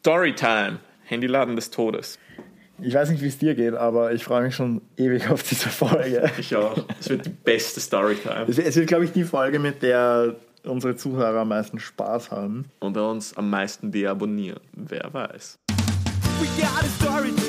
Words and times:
Storytime. 0.00 0.78
Handyladen 1.04 1.56
des 1.56 1.70
Todes. 1.70 2.18
Ich 2.80 2.94
weiß 2.94 3.10
nicht, 3.10 3.22
wie 3.22 3.26
es 3.26 3.36
dir 3.36 3.54
geht, 3.54 3.74
aber 3.74 4.12
ich 4.12 4.24
freue 4.24 4.44
mich 4.44 4.54
schon 4.54 4.80
ewig 4.96 5.28
auf 5.28 5.42
diese 5.42 5.68
Folge. 5.68 6.30
Ich 6.38 6.56
auch. 6.56 6.74
Es 6.98 7.10
wird 7.10 7.26
die 7.26 7.30
beste 7.30 7.80
Storytime. 7.80 8.46
Es 8.48 8.76
wird, 8.76 8.86
glaube 8.86 9.04
ich, 9.04 9.12
die 9.12 9.24
Folge, 9.24 9.58
mit 9.58 9.82
der 9.82 10.36
unsere 10.64 10.96
Zuhörer 10.96 11.40
am 11.40 11.48
meisten 11.48 11.78
Spaß 11.78 12.30
haben. 12.30 12.70
Und 12.78 12.96
uns 12.96 13.36
am 13.36 13.50
meisten 13.50 13.92
deabonnieren. 13.92 14.60
Wer 14.72 15.12
weiß. 15.12 15.58
We 16.40 16.46
got 16.58 16.82
a 16.82 16.86
story 16.86 17.32
to 17.32 17.42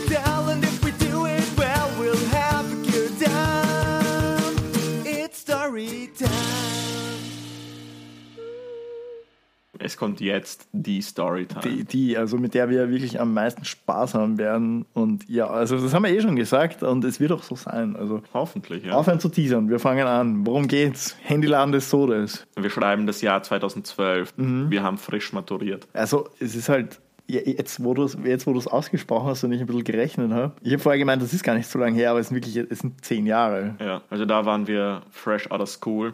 Es 9.84 9.98
kommt 9.98 10.22
jetzt 10.22 10.68
die 10.72 11.02
Storytime. 11.02 11.62
Die, 11.62 11.84
die, 11.84 12.18
also 12.18 12.38
mit 12.38 12.54
der 12.54 12.70
wir 12.70 12.90
wirklich 12.90 13.20
am 13.20 13.34
meisten 13.34 13.66
Spaß 13.66 14.14
haben 14.14 14.38
werden. 14.38 14.86
Und 14.94 15.28
ja, 15.28 15.48
also 15.48 15.78
das 15.78 15.94
haben 15.94 16.04
wir 16.04 16.12
eh 16.12 16.22
schon 16.22 16.36
gesagt 16.36 16.84
und 16.84 17.04
es 17.04 17.20
wird 17.20 17.32
auch 17.32 17.44
so 17.44 17.56
sein. 17.56 17.96
Also 17.96 18.22
Hoffentlich, 18.34 18.86
ja. 18.86 18.94
aufhören 18.94 19.20
zu 19.20 19.30
teasern. 19.30 19.70
Wir 19.70 19.80
fangen 19.80 20.08
an. 20.08 20.46
Worum 20.46 20.68
geht's? 20.68 21.16
Handyladen 21.24 21.72
des 21.72 21.90
Todes. 21.90 22.46
Wir 22.56 22.70
schreiben 22.70 23.08
das 23.08 23.22
Jahr 23.22 23.42
2012. 23.42 24.34
Wir 24.38 24.84
haben 24.84 24.98
frisch 24.98 25.34
maturiert. 25.34 25.88
Also 25.94 26.30
es 26.40 26.56
ist 26.56 26.70
halt, 26.70 27.00
jetzt 27.34 27.84
wo 27.84 27.94
du 27.94 28.04
es 28.04 28.18
jetzt, 28.24 28.48
wo 28.48 28.54
du 28.54 28.60
es 28.60 28.68
ausgesprochen 28.68 29.28
hast 29.28 29.44
und 29.44 29.52
ich 29.52 29.62
ein 29.62 29.68
bisschen 29.68 29.84
gerechnet 29.84 30.32
habe, 30.32 30.54
ich 30.62 30.72
habe 30.74 30.82
vorher 30.82 31.00
gemeint, 31.00 31.22
das 31.22 31.34
ist 31.34 31.44
gar 31.44 31.56
nicht 31.56 31.68
so 31.68 31.80
lange 31.80 31.96
her, 31.96 32.12
aber 32.12 32.20
es 32.20 32.28
sind 32.30 32.36
wirklich, 32.38 32.56
es 32.58 32.80
sind 32.80 33.04
zehn 33.04 33.26
Jahre. 33.26 33.76
Ja, 33.80 34.02
also 34.10 34.26
da 34.26 34.46
waren 34.46 34.68
wir 34.68 35.02
fresh 35.12 35.50
out 35.52 35.62
of 35.62 35.70
school 35.70 36.14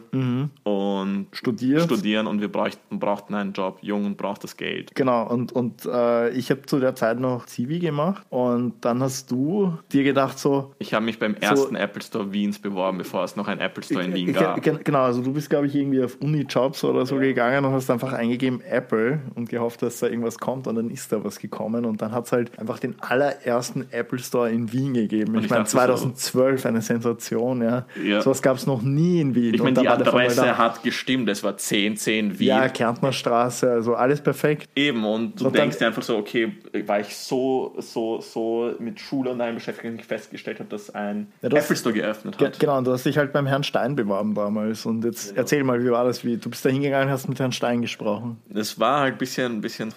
und 0.64 1.26
Studiert. 1.32 1.82
studieren 1.82 2.26
und 2.26 2.40
wir 2.40 2.50
brauchten, 2.50 2.98
brauchten 2.98 3.34
einen 3.34 3.52
Job. 3.52 3.78
Jung 3.82 4.04
und 4.06 4.16
braucht 4.16 4.44
das 4.44 4.56
Geld. 4.56 4.94
Genau, 4.94 5.26
und, 5.28 5.52
und 5.52 5.84
äh, 5.86 6.30
ich 6.30 6.50
habe 6.50 6.62
zu 6.62 6.78
der 6.80 6.94
Zeit 6.94 7.18
noch 7.20 7.46
Zivi 7.46 7.78
gemacht 7.78 8.24
und 8.30 8.74
dann 8.84 9.02
hast 9.02 9.30
du 9.30 9.72
dir 9.92 10.04
gedacht 10.04 10.38
so, 10.38 10.74
Ich 10.78 10.94
habe 10.94 11.04
mich 11.04 11.18
beim 11.18 11.34
ersten 11.34 11.76
Apple 11.76 12.02
Store 12.02 12.32
Wiens 12.32 12.58
beworben, 12.58 12.98
bevor 12.98 13.24
es 13.24 13.36
noch 13.36 13.48
einen 13.48 13.60
Apple 13.60 13.82
Store 13.82 14.04
in 14.04 14.14
Wien 14.14 14.26
Ge- 14.26 14.34
gab. 14.34 14.62
ge- 14.62 14.78
Genau, 14.84 15.00
also 15.02 15.22
du 15.22 15.32
bist, 15.32 15.50
glaube 15.50 15.66
ich, 15.66 15.74
irgendwie 15.74 16.02
auf 16.02 16.16
Uni-Jobs 16.20 16.84
oder 16.84 17.04
so 17.06 17.16
gegangen 17.16 17.64
und 17.64 17.72
hast 17.72 17.90
einfach 17.90 18.12
eingegeben 18.12 18.60
Apple 18.62 19.20
und 19.34 19.48
gehofft, 19.48 19.82
dass 19.82 20.00
da 20.00 20.06
irgendwas 20.06 20.38
kommt 20.38 20.66
und 20.66 20.74
dann 20.76 20.90
ist 20.90 21.07
da 21.08 21.22
was 21.24 21.38
gekommen 21.38 21.84
und 21.84 22.00
dann 22.02 22.12
hat 22.12 22.26
es 22.26 22.32
halt 22.32 22.58
einfach 22.58 22.78
den 22.78 22.94
allerersten 23.00 23.86
Apple 23.90 24.18
Store 24.18 24.50
in 24.50 24.72
Wien 24.72 24.94
gegeben. 24.94 25.34
Ich, 25.36 25.44
ich 25.44 25.50
meine, 25.50 25.64
dachte 25.64 25.70
so- 25.70 25.78
2012 25.78 26.66
eine 26.66 26.82
Sensation, 26.82 27.62
ja. 27.62 27.86
Ja. 28.02 28.20
Sowas 28.22 28.42
gab 28.42 28.56
es 28.56 28.66
noch 28.66 28.82
nie 28.82 29.20
in 29.20 29.34
Wien. 29.34 29.54
Ich 29.54 29.62
meine, 29.62 29.74
dann 29.74 29.84
die 29.84 29.88
war 29.88 29.94
Adresse 29.98 30.58
hat 30.58 30.82
gestimmt. 30.82 31.28
Es 31.28 31.42
war 31.42 31.52
1010 31.52 32.38
Wien. 32.38 32.48
Ja, 32.48 32.68
Kärntner 32.68 33.12
Straße, 33.12 33.70
also 33.70 33.94
alles 33.94 34.20
perfekt. 34.20 34.68
Eben, 34.76 35.04
und 35.04 35.40
du 35.40 35.46
Und 35.46 35.54
dann- 35.54 35.62
denkst 35.62 35.78
dir 35.78 35.86
einfach 35.88 36.02
so, 36.02 36.16
okay, 36.16 36.52
weil 36.86 37.02
ich 37.02 37.16
so, 37.16 37.74
so, 37.78 38.20
so 38.20 38.72
mit 38.78 39.00
Schule 39.00 39.30
und 39.30 39.40
allem 39.40 39.54
beschäftigt 39.56 39.78
ich 39.98 40.04
festgestellt 40.06 40.58
habe, 40.60 40.68
dass 40.68 40.94
ein 40.94 41.28
Ja, 41.42 41.48
Apple 41.48 41.76
Store 41.76 41.94
geöffnet 41.94 42.38
Ge 42.38 42.48
hat. 42.48 42.58
genau, 42.58 42.78
und 42.78 42.86
du 42.86 42.92
hast 42.92 43.04
dich 43.04 43.16
halt 43.18 43.32
beim 43.32 43.46
Herrn 43.46 43.62
Stein 43.64 43.94
beworben 43.96 44.34
damals. 44.34 44.84
Und 44.86 45.04
jetzt 45.04 45.36
erzähl 45.36 45.64
mal, 45.64 45.82
wie 45.84 45.90
war 45.90 46.04
das? 46.04 46.24
Wie, 46.24 46.36
du 46.36 46.50
bist 46.50 46.64
da 46.64 46.68
hingegangen, 46.68 47.10
hast 47.10 47.28
mit 47.28 47.38
Herrn 47.38 47.52
Stein 47.52 47.80
gesprochen. 47.82 48.38
Das 48.48 48.78
war 48.80 49.00
halt 49.00 49.14
ein 49.14 49.18
bisschen, 49.18 49.52
ein 49.56 49.60
bisschen 49.60 49.92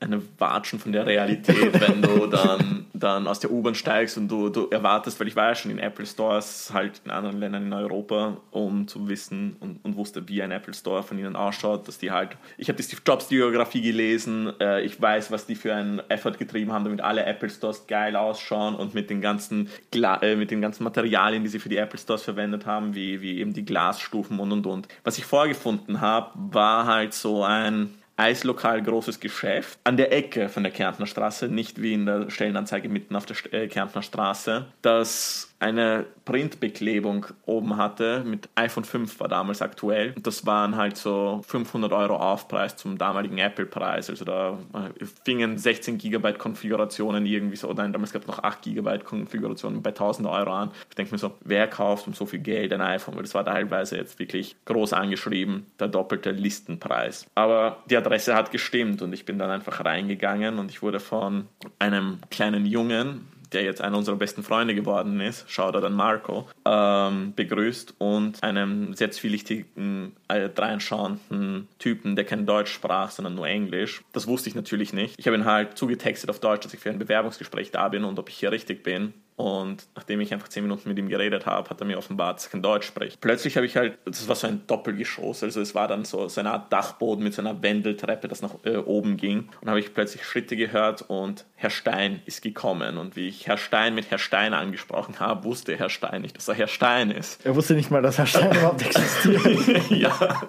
eine 0.00 0.20
Watschen 0.38 0.78
von 0.78 0.92
der 0.92 1.06
Realität, 1.06 1.80
wenn 1.80 2.02
du 2.02 2.26
dann, 2.26 2.86
dann 2.92 3.26
aus 3.26 3.40
der 3.40 3.50
U-Bahn 3.50 3.74
steigst 3.74 4.16
und 4.16 4.28
du, 4.28 4.48
du 4.48 4.68
erwartest, 4.68 5.20
weil 5.20 5.28
ich 5.28 5.36
war 5.36 5.48
ja 5.48 5.54
schon 5.54 5.70
in 5.70 5.78
Apple 5.78 6.06
Stores 6.06 6.70
halt 6.72 7.00
in 7.04 7.10
anderen 7.10 7.38
Ländern 7.38 7.66
in 7.66 7.72
Europa, 7.72 8.38
um 8.50 8.88
zu 8.88 9.08
wissen 9.08 9.56
und, 9.60 9.84
und 9.84 9.96
wusste, 9.96 10.28
wie 10.28 10.42
ein 10.42 10.50
Apple 10.50 10.74
Store 10.74 11.02
von 11.02 11.18
ihnen 11.18 11.36
ausschaut, 11.36 11.86
dass 11.88 11.98
die 11.98 12.10
halt, 12.10 12.36
ich 12.58 12.68
habe 12.68 12.76
die 12.76 12.82
Steve 12.82 13.02
Jobs 13.06 13.28
Biografie 13.28 13.82
gelesen, 13.82 14.52
äh, 14.60 14.82
ich 14.82 15.00
weiß, 15.00 15.30
was 15.30 15.46
die 15.46 15.54
für 15.54 15.74
einen 15.74 16.00
Effort 16.10 16.38
getrieben 16.38 16.72
haben, 16.72 16.84
damit 16.84 17.00
alle 17.00 17.24
Apple 17.24 17.50
Stores 17.50 17.86
geil 17.86 18.16
ausschauen 18.16 18.74
und 18.74 18.94
mit 18.94 19.10
den 19.10 19.20
ganzen, 19.20 19.68
Gla 19.90 20.16
äh, 20.22 20.36
mit 20.36 20.50
den 20.50 20.60
ganzen 20.60 20.84
Materialien, 20.84 21.42
die 21.42 21.48
sie 21.48 21.58
für 21.58 21.68
die 21.68 21.76
Apple 21.76 21.98
Stores 21.98 22.22
verwendet 22.22 22.66
haben, 22.66 22.94
wie, 22.94 23.20
wie 23.20 23.38
eben 23.38 23.52
die 23.52 23.64
Glasstufen 23.64 24.40
und 24.40 24.52
und 24.52 24.66
und. 24.66 24.88
Was 25.04 25.18
ich 25.18 25.24
vorgefunden 25.24 26.00
habe, 26.00 26.30
war 26.34 26.86
halt 26.86 27.14
so 27.14 27.44
ein 27.44 27.94
Eislokal 28.16 28.82
großes 28.82 29.20
Geschäft. 29.20 29.78
An 29.84 29.96
der 29.96 30.12
Ecke 30.12 30.48
von 30.48 30.62
der 30.62 30.72
Kärntner 30.72 31.06
Straße, 31.06 31.48
nicht 31.48 31.82
wie 31.82 31.94
in 31.94 32.06
der 32.06 32.30
Stellenanzeige 32.30 32.88
mitten 32.88 33.16
auf 33.16 33.26
der 33.26 33.36
äh, 33.52 33.68
Kärntner 33.68 34.02
Straße, 34.02 34.66
das 34.82 35.53
eine 35.64 36.04
Printbeklebung 36.26 37.26
oben 37.46 37.78
hatte 37.78 38.22
mit 38.24 38.50
iPhone 38.54 38.84
5 38.84 39.18
war 39.18 39.28
damals 39.28 39.62
aktuell. 39.62 40.12
Und 40.14 40.26
das 40.26 40.44
waren 40.44 40.76
halt 40.76 40.98
so 40.98 41.42
500 41.46 41.90
Euro 41.92 42.16
Aufpreis 42.16 42.76
zum 42.76 42.98
damaligen 42.98 43.38
Apple-Preis. 43.38 44.10
Also 44.10 44.26
da 44.26 44.58
äh, 44.74 45.04
fingen 45.24 45.56
16 45.56 45.96
Gigabyte 45.96 46.38
Konfigurationen 46.38 47.24
irgendwie 47.24 47.56
so, 47.56 47.72
nein, 47.72 47.94
damals 47.94 48.12
gab 48.12 48.22
es 48.22 48.28
noch 48.28 48.42
8 48.42 48.60
Gigabyte 48.60 49.04
Konfigurationen 49.04 49.82
bei 49.82 49.90
1000 49.90 50.28
Euro 50.28 50.52
an. 50.52 50.70
Ich 50.90 50.96
denke 50.96 51.12
mir 51.12 51.18
so, 51.18 51.32
wer 51.42 51.66
kauft 51.66 52.06
um 52.06 52.12
so 52.12 52.26
viel 52.26 52.40
Geld 52.40 52.72
ein 52.74 52.82
iPhone? 52.82 53.16
Weil 53.16 53.22
das 53.22 53.34
war 53.34 53.46
teilweise 53.46 53.96
jetzt 53.96 54.18
wirklich 54.18 54.56
groß 54.66 54.92
angeschrieben, 54.92 55.66
der 55.80 55.88
doppelte 55.88 56.30
Listenpreis. 56.30 57.26
Aber 57.34 57.78
die 57.88 57.96
Adresse 57.96 58.34
hat 58.34 58.50
gestimmt 58.50 59.00
und 59.00 59.14
ich 59.14 59.24
bin 59.24 59.38
dann 59.38 59.50
einfach 59.50 59.82
reingegangen 59.82 60.58
und 60.58 60.70
ich 60.70 60.82
wurde 60.82 61.00
von 61.00 61.48
einem 61.78 62.18
kleinen 62.30 62.66
Jungen, 62.66 63.28
der 63.54 63.62
jetzt 63.62 63.80
einer 63.80 63.96
unserer 63.96 64.16
besten 64.16 64.42
Freunde 64.42 64.74
geworden 64.74 65.20
ist, 65.20 65.50
Shoutout 65.50 65.86
an 65.86 65.94
Marco, 65.94 66.48
ähm, 66.64 67.32
begrüßt 67.34 67.94
und 67.98 68.42
einem 68.42 68.94
sehr 68.94 69.10
zwielichtigen, 69.10 70.16
äh, 70.28 70.48
dreinschauenden 70.48 71.68
Typen, 71.78 72.16
der 72.16 72.24
kein 72.24 72.46
Deutsch 72.46 72.72
sprach, 72.72 73.10
sondern 73.10 73.34
nur 73.34 73.46
Englisch. 73.46 74.02
Das 74.12 74.26
wusste 74.26 74.48
ich 74.48 74.54
natürlich 74.54 74.92
nicht. 74.92 75.14
Ich 75.18 75.26
habe 75.26 75.36
ihn 75.36 75.44
halt 75.44 75.78
zugetextet 75.78 76.30
auf 76.30 76.40
Deutsch, 76.40 76.64
dass 76.64 76.74
ich 76.74 76.80
für 76.80 76.90
ein 76.90 76.98
Bewerbungsgespräch 76.98 77.70
da 77.70 77.88
bin 77.88 78.04
und 78.04 78.18
ob 78.18 78.28
ich 78.28 78.36
hier 78.36 78.52
richtig 78.52 78.82
bin. 78.82 79.14
Und 79.36 79.86
nachdem 79.96 80.20
ich 80.20 80.32
einfach 80.32 80.48
zehn 80.48 80.62
Minuten 80.62 80.88
mit 80.88 80.96
ihm 80.96 81.08
geredet 81.08 81.44
habe, 81.44 81.68
hat 81.68 81.80
er 81.80 81.86
mir 81.86 81.98
offenbart, 81.98 82.36
dass 82.36 82.46
er 82.46 82.52
kein 82.52 82.62
Deutsch 82.62 82.86
spricht. 82.86 83.20
Plötzlich 83.20 83.56
habe 83.56 83.66
ich 83.66 83.76
halt, 83.76 83.98
das 84.04 84.28
war 84.28 84.36
so 84.36 84.46
ein 84.46 84.62
Doppelgeschoss, 84.68 85.42
also 85.42 85.60
es 85.60 85.74
war 85.74 85.88
dann 85.88 86.04
so, 86.04 86.28
so 86.28 86.40
eine 86.40 86.52
Art 86.52 86.72
Dachboden 86.72 87.24
mit 87.24 87.34
so 87.34 87.42
einer 87.42 87.60
Wendeltreppe, 87.60 88.28
das 88.28 88.42
nach 88.42 88.54
äh, 88.64 88.76
oben 88.76 89.16
ging. 89.16 89.48
Und 89.60 89.68
habe 89.68 89.80
ich 89.80 89.92
plötzlich 89.92 90.24
Schritte 90.24 90.56
gehört 90.56 91.02
und 91.08 91.46
Herr 91.56 91.70
Stein 91.70 92.22
ist 92.26 92.42
gekommen. 92.42 92.96
Und 92.96 93.16
wie 93.16 93.26
ich 93.26 93.48
Herr 93.48 93.58
Stein 93.58 93.96
mit 93.96 94.10
Herr 94.10 94.18
Stein 94.18 94.54
angesprochen 94.54 95.18
habe, 95.18 95.42
wusste 95.44 95.76
Herr 95.76 95.90
Stein 95.90 96.22
nicht, 96.22 96.36
dass 96.36 96.46
er 96.46 96.54
Herr 96.54 96.68
Stein 96.68 97.10
ist. 97.10 97.44
Er 97.44 97.56
wusste 97.56 97.74
nicht 97.74 97.90
mal, 97.90 98.02
dass 98.02 98.18
Herr 98.18 98.26
Stein 98.26 98.52
überhaupt 98.52 98.82
existiert, 98.82 99.90
ja, 99.90 100.42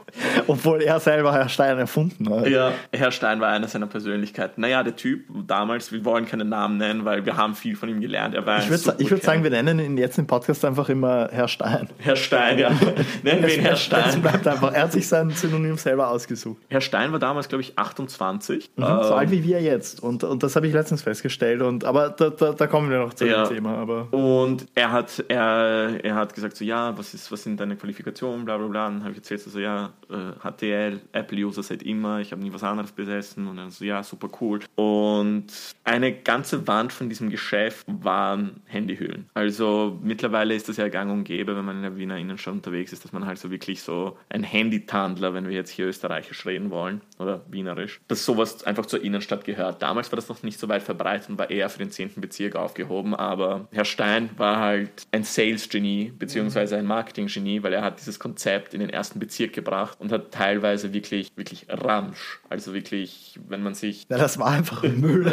obwohl 0.46 0.84
er 0.84 1.00
selber 1.00 1.34
Herr 1.34 1.50
Stein 1.50 1.80
erfunden 1.80 2.30
hat. 2.30 2.48
ja, 2.48 2.72
Herr 2.92 3.12
Stein 3.12 3.40
war 3.40 3.50
eine 3.50 3.68
seiner 3.68 3.88
Persönlichkeiten. 3.88 4.62
Naja, 4.62 4.84
der 4.84 4.96
Typ 4.96 5.26
damals, 5.48 5.92
wir 5.92 6.06
wollen 6.06 6.28
keinen 6.28 6.50
Namen 6.50 6.78
nennen, 6.78 7.04
weil 7.04 7.26
wir 7.26 7.36
haben 7.36 7.56
viel 7.56 7.76
von 7.76 7.90
ihm 7.90 8.00
gelernt. 8.00 8.36
Er 8.36 8.46
war 8.46 8.60
Ich 8.60 8.70
würde 8.84 9.04
ich 9.04 9.12
würd 9.12 9.24
sagen, 9.24 9.44
wir 9.44 9.50
nennen 9.52 9.80
ihn 9.80 9.98
jetzt 9.98 10.18
im 10.18 10.28
Podcast 10.28 10.66
einfach 10.66 10.90
immer 10.90 11.30
Herr 11.32 11.48
Stein. 11.48 11.88
Herr 12.00 12.16
Stein, 12.16 12.58
ja. 12.60 12.70
Nennen 13.24 13.44
wir 13.44 13.54
ihn 13.56 13.62
Herr 13.62 13.76
Stein. 13.76 14.22
bleibt 14.22 14.48
einfach. 14.48 14.74
Er 14.74 14.84
hat 14.84 14.92
sich 14.92 15.08
sein 15.08 15.30
Synonym 15.30 15.78
selber 15.78 16.10
ausgesucht. 16.10 16.58
Herr 16.70 16.82
Stein 16.82 17.12
war 17.12 17.20
damals, 17.20 17.48
glaube 17.48 17.62
ich, 17.62 17.78
28. 17.78 18.72
so 18.76 18.82
Ähm, 18.84 18.88
alt 18.88 19.32
wie 19.32 19.44
wir 19.44 19.62
jetzt. 19.62 20.02
Und, 20.02 20.24
und 20.24 20.42
das 20.44 20.56
habe 20.56 20.68
ich 20.68 20.74
letztens 20.74 21.02
festgestellt. 21.04 21.62
Und, 21.62 21.84
aber 21.86 22.10
da, 22.10 22.30
da, 22.32 22.54
da 22.54 22.68
kommen 22.68 22.90
wir 22.90 23.00
noch 23.00 23.14
zu 23.14 23.26
Ja. 23.28 23.44
dem 23.46 23.56
Thema. 23.56 23.78
Aber 23.78 24.08
Und 24.12 24.66
er 24.76 24.92
hat, 24.92 25.24
er, 25.28 26.00
er 26.04 26.16
hat 26.16 26.34
gesagt, 26.34 26.58
so, 26.58 26.66
ja, 26.66 26.98
was, 26.98 27.14
ist, 27.14 27.32
was 27.32 27.44
sind 27.44 27.60
deine 27.60 27.76
Qualifikationen, 27.76 28.46
bla 28.46 28.58
bla 28.58 28.68
bla. 28.68 28.88
Und 28.88 28.94
dann 28.96 29.02
habe 29.04 29.12
ich 29.12 29.18
erzählt, 29.18 29.42
so, 29.42 29.60
ja, 29.60 29.92
äh, 30.10 30.16
HTL, 30.50 31.00
Apple-User 31.12 31.62
seit 31.64 31.84
immer, 31.84 32.20
ich 32.20 32.32
habe 32.32 32.42
nie 32.42 32.52
was 32.54 32.64
anderes 32.64 32.92
besessen. 32.92 33.48
Und 33.48 33.58
dann 33.58 33.70
so, 33.70 33.86
ja, 33.86 34.02
super 34.04 34.30
cool. 34.42 34.60
Und 34.76 35.46
eine 35.84 36.14
ganze 36.14 36.68
Wand 36.68 36.94
von 36.94 37.10
diesem 37.10 37.30
Geschäft 37.30 37.86
waren 37.88 38.62
Handyhüllen. 38.66 39.30
Also 39.34 40.00
mittlerweile 40.02 40.56
ist 40.56 40.70
das 40.70 40.78
ja 40.78 40.88
gang 40.90 41.12
und 41.12 41.24
gäbe, 41.24 41.56
wenn 41.56 41.66
man 41.66 41.78
in 41.78 41.82
der 41.84 41.98
Wiener 41.98 42.18
Innenstadt 42.18 42.54
unterwegs 42.54 42.94
ist, 42.94 43.04
dass 43.04 43.14
man 43.14 43.26
halt 43.26 43.38
so 43.38 43.52
wirklich 43.52 43.82
so 43.82 44.18
ein 44.30 44.44
Handytandler, 44.44 45.34
wenn 45.34 45.48
wir 45.48 45.54
jetzt 45.54 45.70
hier 45.70 45.88
österreichisch 45.88 46.46
reden 46.46 46.72
wollen 46.72 47.02
oder 47.20 47.42
wienerisch, 47.50 48.02
dass 48.08 48.26
sowas 48.26 48.64
einfach 48.64 48.86
zur 48.86 49.04
Innenstadt 49.04 49.46
gehört. 49.46 49.82
Damals 49.82 50.12
war 50.12 50.16
das 50.16 50.30
noch 50.30 50.42
nicht 50.44 50.60
so 50.60 50.70
weit 50.70 50.84
verbreitet 50.84 51.30
und 51.30 51.38
war 51.38 51.50
eher 51.50 51.70
für 51.70 51.80
den 51.80 51.92
10. 51.92 52.12
Bezirk 52.18 52.56
aufgehoben, 52.56 53.16
aber 53.16 53.68
Herr 53.72 53.86
Stein 53.86 54.30
war 54.38 54.60
halt 54.60 55.08
ein 55.12 55.24
Sales-Genie 55.24 56.14
beziehungsweise 56.18 56.78
ein 56.78 56.86
Marketing-Genie, 56.86 57.64
weil 57.64 57.74
er 57.74 57.84
hat 57.84 58.00
dieses 58.00 58.20
Konzept 58.20 58.74
in 58.74 58.80
den 58.80 58.90
ersten 58.90 59.20
Bezirk 59.20 59.54
gebracht 59.54 59.98
und 60.00 60.12
hat 60.12 60.32
teilweise 60.32 60.94
wirklich, 60.94 61.32
wirklich 61.36 61.68
Ramsch, 61.70 62.40
also 62.50 62.74
wirklich, 62.74 63.40
wenn 63.48 63.62
man 63.62 63.76
sich 63.76 64.06
ja, 64.10 64.18
das 64.18 64.38
war 64.38 64.52
einfach 64.52 64.84
Müll. 64.84 65.26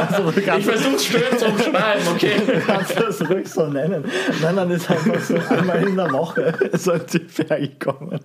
Also, 0.00 0.30
du 0.30 0.40
ich 0.40 0.46
kannst, 0.46 0.68
versuche 0.68 0.96
es 0.96 1.04
schön 1.04 1.38
zu 1.38 1.46
umschreiben, 1.46 2.08
okay? 2.08 2.19
du 2.46 2.60
kannst 2.66 2.98
das 2.98 3.28
ruhig 3.28 3.48
so 3.48 3.66
nennen. 3.66 4.04
Nein, 4.42 4.56
dann 4.56 4.70
ist 4.70 4.90
einfach 4.90 5.20
so 5.20 5.34
einmal 5.34 5.86
in 5.86 5.96
der 5.96 6.12
Woche 6.12 6.54
so 6.74 6.92
ein 6.92 7.06
Typ 7.06 7.30
hergekommen. 7.38 8.20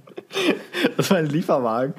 Das 0.97 1.09
war 1.09 1.17
ein 1.17 1.27
Lieferwagen. 1.27 1.93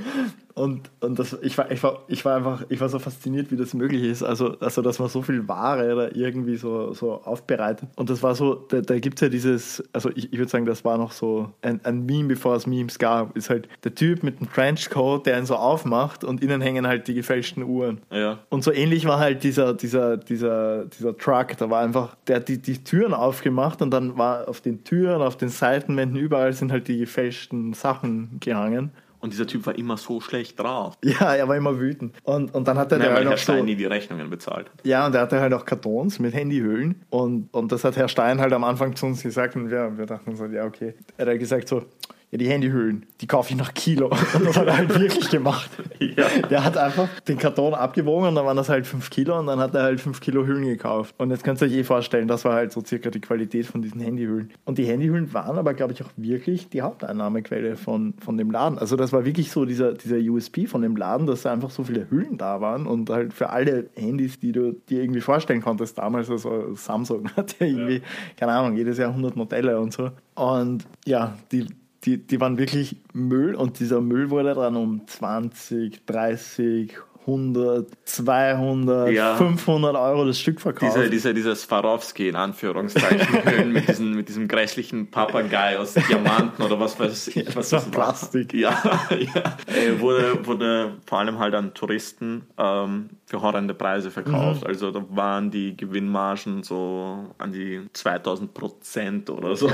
Und, 0.57 0.91
und 1.01 1.19
das, 1.19 1.37
ich, 1.43 1.59
war, 1.59 1.71
ich, 1.71 1.83
war, 1.83 1.99
ich 2.09 2.25
war 2.25 2.37
einfach, 2.37 2.65
ich 2.71 2.81
war 2.81 2.89
so 2.89 2.99
fasziniert, 2.99 3.53
wie 3.53 3.57
das 3.57 3.75
möglich 3.75 4.03
ist. 4.03 4.23
Also, 4.23 4.59
also 4.59 4.81
dass 4.81 4.99
man 4.99 5.11
so 5.11 5.21
viel 5.21 5.47
Ware 5.47 5.95
da 5.95 6.09
irgendwie 6.19 6.57
so, 6.57 6.95
so 6.95 7.13
aufbereitet. 7.25 7.91
Und 7.95 8.09
das 8.09 8.23
war 8.23 8.35
so, 8.35 8.55
da, 8.55 8.81
da 8.81 8.99
gibt 8.99 9.19
es 9.19 9.21
ja 9.21 9.29
dieses, 9.29 9.85
also 9.93 10.09
ich, 10.15 10.33
ich 10.33 10.39
würde 10.39 10.51
sagen, 10.51 10.65
das 10.65 10.83
war 10.83 10.97
noch 10.97 11.13
so 11.13 11.53
ein, 11.61 11.85
ein 11.85 12.07
Meme, 12.07 12.29
bevor 12.29 12.57
es 12.57 12.67
Memes 12.67 12.99
gab. 12.99 13.37
Ist 13.37 13.51
halt 13.51 13.69
der 13.85 13.95
Typ 13.95 14.23
mit 14.23 14.41
dem 14.41 14.51
Trenchcoat, 14.51 15.27
der 15.27 15.39
ihn 15.39 15.45
so 15.45 15.57
aufmacht 15.57 16.25
und 16.25 16.43
innen 16.43 16.63
hängen 16.63 16.87
halt 16.87 17.07
die 17.07 17.15
gefälschten 17.15 17.63
Uhren. 17.63 18.01
Ja. 18.11 18.39
Und 18.49 18.65
so 18.65 18.73
ähnlich 18.73 19.05
war 19.05 19.19
halt 19.19 19.45
dieser, 19.45 19.75
dieser, 19.75 20.17
dieser, 20.17 20.87
dieser 20.87 21.15
Truck. 21.19 21.59
Da 21.59 21.69
war 21.69 21.83
einfach, 21.83 22.17
der 22.29 22.37
hat 22.37 22.49
die, 22.49 22.63
die 22.63 22.83
Türen 22.83 23.13
aufgemacht 23.13 23.83
und 23.83 23.91
dann 23.91 24.17
war 24.17 24.49
auf 24.49 24.63
den 24.63 24.85
Türen, 24.85 25.21
auf 25.21 25.37
den 25.37 25.51
Seitenwänden, 25.51 26.17
überall 26.17 26.55
sind 26.55 26.73
halt 26.73 26.89
die 26.89 26.97
gefälschten 26.97 27.75
Sachen 27.75 28.39
gehangen. 28.41 28.91
Und 29.27 29.33
dieser 29.33 29.49
Typ 29.49 29.67
war 29.67 29.77
immer 29.77 29.97
so 29.97 30.21
schlecht 30.21 30.61
drauf. 30.61 30.97
Ja, 31.03 31.35
er 31.35 31.49
war 31.49 31.57
immer 31.57 31.81
wütend. 31.81 32.15
Und, 32.23 32.55
und 32.55 32.69
dann 32.69 32.79
hat 32.79 32.93
er 32.93 32.99
Nein, 32.99 33.09
halt 33.09 33.25
Herr 33.25 33.31
noch 33.33 33.39
so, 33.39 33.55
Stein 33.55 33.65
nie 33.65 33.75
die 33.75 33.85
Rechnungen 33.87 34.31
bezahlt. 34.31 34.71
ja, 34.85 35.05
und 35.05 35.17
er 35.17 35.23
hatte 35.23 35.41
halt 35.41 35.53
auch 35.53 35.65
Kartons 35.65 36.21
mit 36.21 36.33
Handyhüllen. 36.33 37.03
Und, 37.11 37.53
und 37.53 37.73
das 37.73 37.83
hat 37.83 37.97
Herr 37.97 38.07
Stein 38.07 38.41
halt 38.41 38.53
am 38.53 38.63
Anfang 38.63 38.95
zu 38.95 39.07
uns 39.07 39.25
gesagt. 39.25 39.57
Und 39.57 39.69
wir, 39.69 39.99
wir 39.99 40.07
dachten 40.07 40.37
so, 40.37 40.47
ja, 40.47 40.65
okay. 40.65 40.95
Er 41.17 41.23
hat 41.23 41.29
halt 41.31 41.41
gesagt 41.41 41.67
so, 41.67 41.83
ja, 42.31 42.39
die 42.39 42.49
Handyhüllen, 42.49 43.07
die 43.21 43.27
kaufe 43.27 43.51
ich 43.51 43.57
nach 43.57 43.73
Kilo. 43.73 44.07
Und 44.35 44.47
das 44.47 44.57
hat 44.57 44.67
er 44.67 44.77
halt 44.77 44.99
wirklich 44.99 45.31
gemacht. 45.31 45.71
Ja. 46.01 46.27
Der 46.51 46.65
hat 46.65 46.77
einfach 46.77 47.09
den 47.29 47.39
Karton 47.39 47.75
abgewogen 47.75 48.29
und 48.29 48.35
dann 48.35 48.45
waren 48.45 48.57
das 48.57 48.69
halt 48.69 48.87
5 48.87 49.11
Kilo 49.11 49.39
und 49.39 49.47
dann 49.47 49.59
hat 49.59 49.75
er 49.75 49.83
halt 49.83 50.01
5 50.01 50.21
Kilo 50.21 50.47
Hüllen 50.47 50.65
gekauft. 50.65 51.15
Und 51.19 51.31
jetzt 51.31 51.45
könnt 51.45 51.61
ihr 51.61 51.69
euch 51.69 51.75
eh 51.75 51.85
vorstellen, 51.85 52.29
das 52.29 52.45
war 52.45 52.55
halt 52.55 52.73
so 52.73 52.83
circa 52.85 53.11
die 53.11 53.21
Qualität 53.21 53.67
von 53.67 53.83
diesen 53.83 54.01
Handyhüllen. 54.01 54.53
Und 54.65 54.79
die 54.79 54.85
Handyhüllen 54.85 55.33
waren 55.33 55.59
aber, 55.59 55.75
glaube 55.75 55.93
ich, 55.93 56.03
auch 56.03 56.11
wirklich 56.17 56.69
die 56.69 56.83
Haupteinnahmequelle 56.83 57.77
von, 57.77 58.15
von 58.19 58.37
dem 58.37 58.51
Laden. 58.51 58.79
Also 58.79 58.97
das 58.97 59.13
war 59.13 59.25
wirklich 59.25 59.51
so 59.51 59.65
dieser, 59.65 59.95
dieser 59.95 60.17
USP 60.17 60.67
von 60.67 60.83
dem 60.83 60.97
Laden, 60.97 61.27
dass 61.27 61.43
da 61.43 61.53
einfach 61.53 61.71
so 61.71 61.85
viele 61.85 62.11
Hüllen 62.11 62.39
da 62.39 62.61
waren 62.61 62.87
und 62.87 63.09
halt 63.11 63.33
für 63.33 63.51
alle 63.51 63.89
Handys, 63.95 64.39
die 64.39 64.53
du 64.53 64.73
dir 64.89 65.03
irgendwie 65.03 65.21
vorstellen 65.21 65.63
konntest 65.63 65.99
damals, 65.99 66.31
also 66.31 66.75
Samsung 66.75 67.29
hat 67.37 67.59
ja 67.61 67.67
irgendwie, 67.67 68.03
keine 68.37 68.53
Ahnung, 68.53 68.77
jedes 68.77 68.99
Jahr 68.99 69.11
100 69.11 69.37
Modelle 69.37 69.79
und 69.79 69.93
so. 69.93 70.11
Und 70.35 70.87
ja, 71.07 71.37
die, 71.53 71.67
die, 72.07 72.19
die 72.19 72.41
waren 72.41 72.59
wirklich 72.59 72.97
Müll 73.13 73.55
und 73.55 73.81
dieser 73.81 74.01
Müll 74.01 74.31
wurde 74.31 74.55
dann 74.55 74.77
um 74.77 75.07
20, 75.07 76.07
30, 76.07 76.97
100, 77.27 77.89
200, 78.05 79.11
Ja. 79.11 79.37
500 79.37 79.97
Euro 79.97 80.25
das 80.25 80.39
Stück 80.39 80.61
verkauft. 80.61 80.95
Diese, 80.97 81.11
diese, 81.11 81.35
diese 81.35 81.57
Swarovski 81.57 82.29
in 82.29 82.37
Anführungszeichen 82.37 83.73
mit, 83.73 83.89
diesen, 83.89 84.15
mit 84.15 84.29
diesem 84.29 84.47
grässlichen 84.47 85.11
Papagei 85.11 85.79
aus 85.79 85.95
Diamanten 85.95 86.63
oder 86.63 86.79
was 86.79 86.99
weiß 86.99 87.29
ich. 87.29 87.57
was 87.57 87.71
das 87.71 87.87
war 87.87 87.91
Plastik. 87.91 88.55
Ja, 88.55 88.71
ja. 89.11 89.57
Äh, 89.67 90.01
wurde, 90.01 90.47
wurde 90.47 90.93
vor 91.05 91.19
allem 91.19 91.39
halt 91.41 91.55
an 91.55 91.75
Touristen 91.75 92.47
ähm, 92.59 93.11
für 93.27 93.43
horrende 93.43 93.75
Preise 93.75 94.13
verkauft. 94.13 94.63
Mhm. 94.63 94.69
Also 94.69 94.93
da 94.93 95.05
waren 95.11 95.51
die 95.51 95.77
Gewinnmargen 95.77 96.63
so 96.63 97.35
an 97.39 97.51
die 97.53 97.81
2000 97.93 98.55
Prozent 98.55 99.31
oder 99.31 99.57
so. 99.57 99.69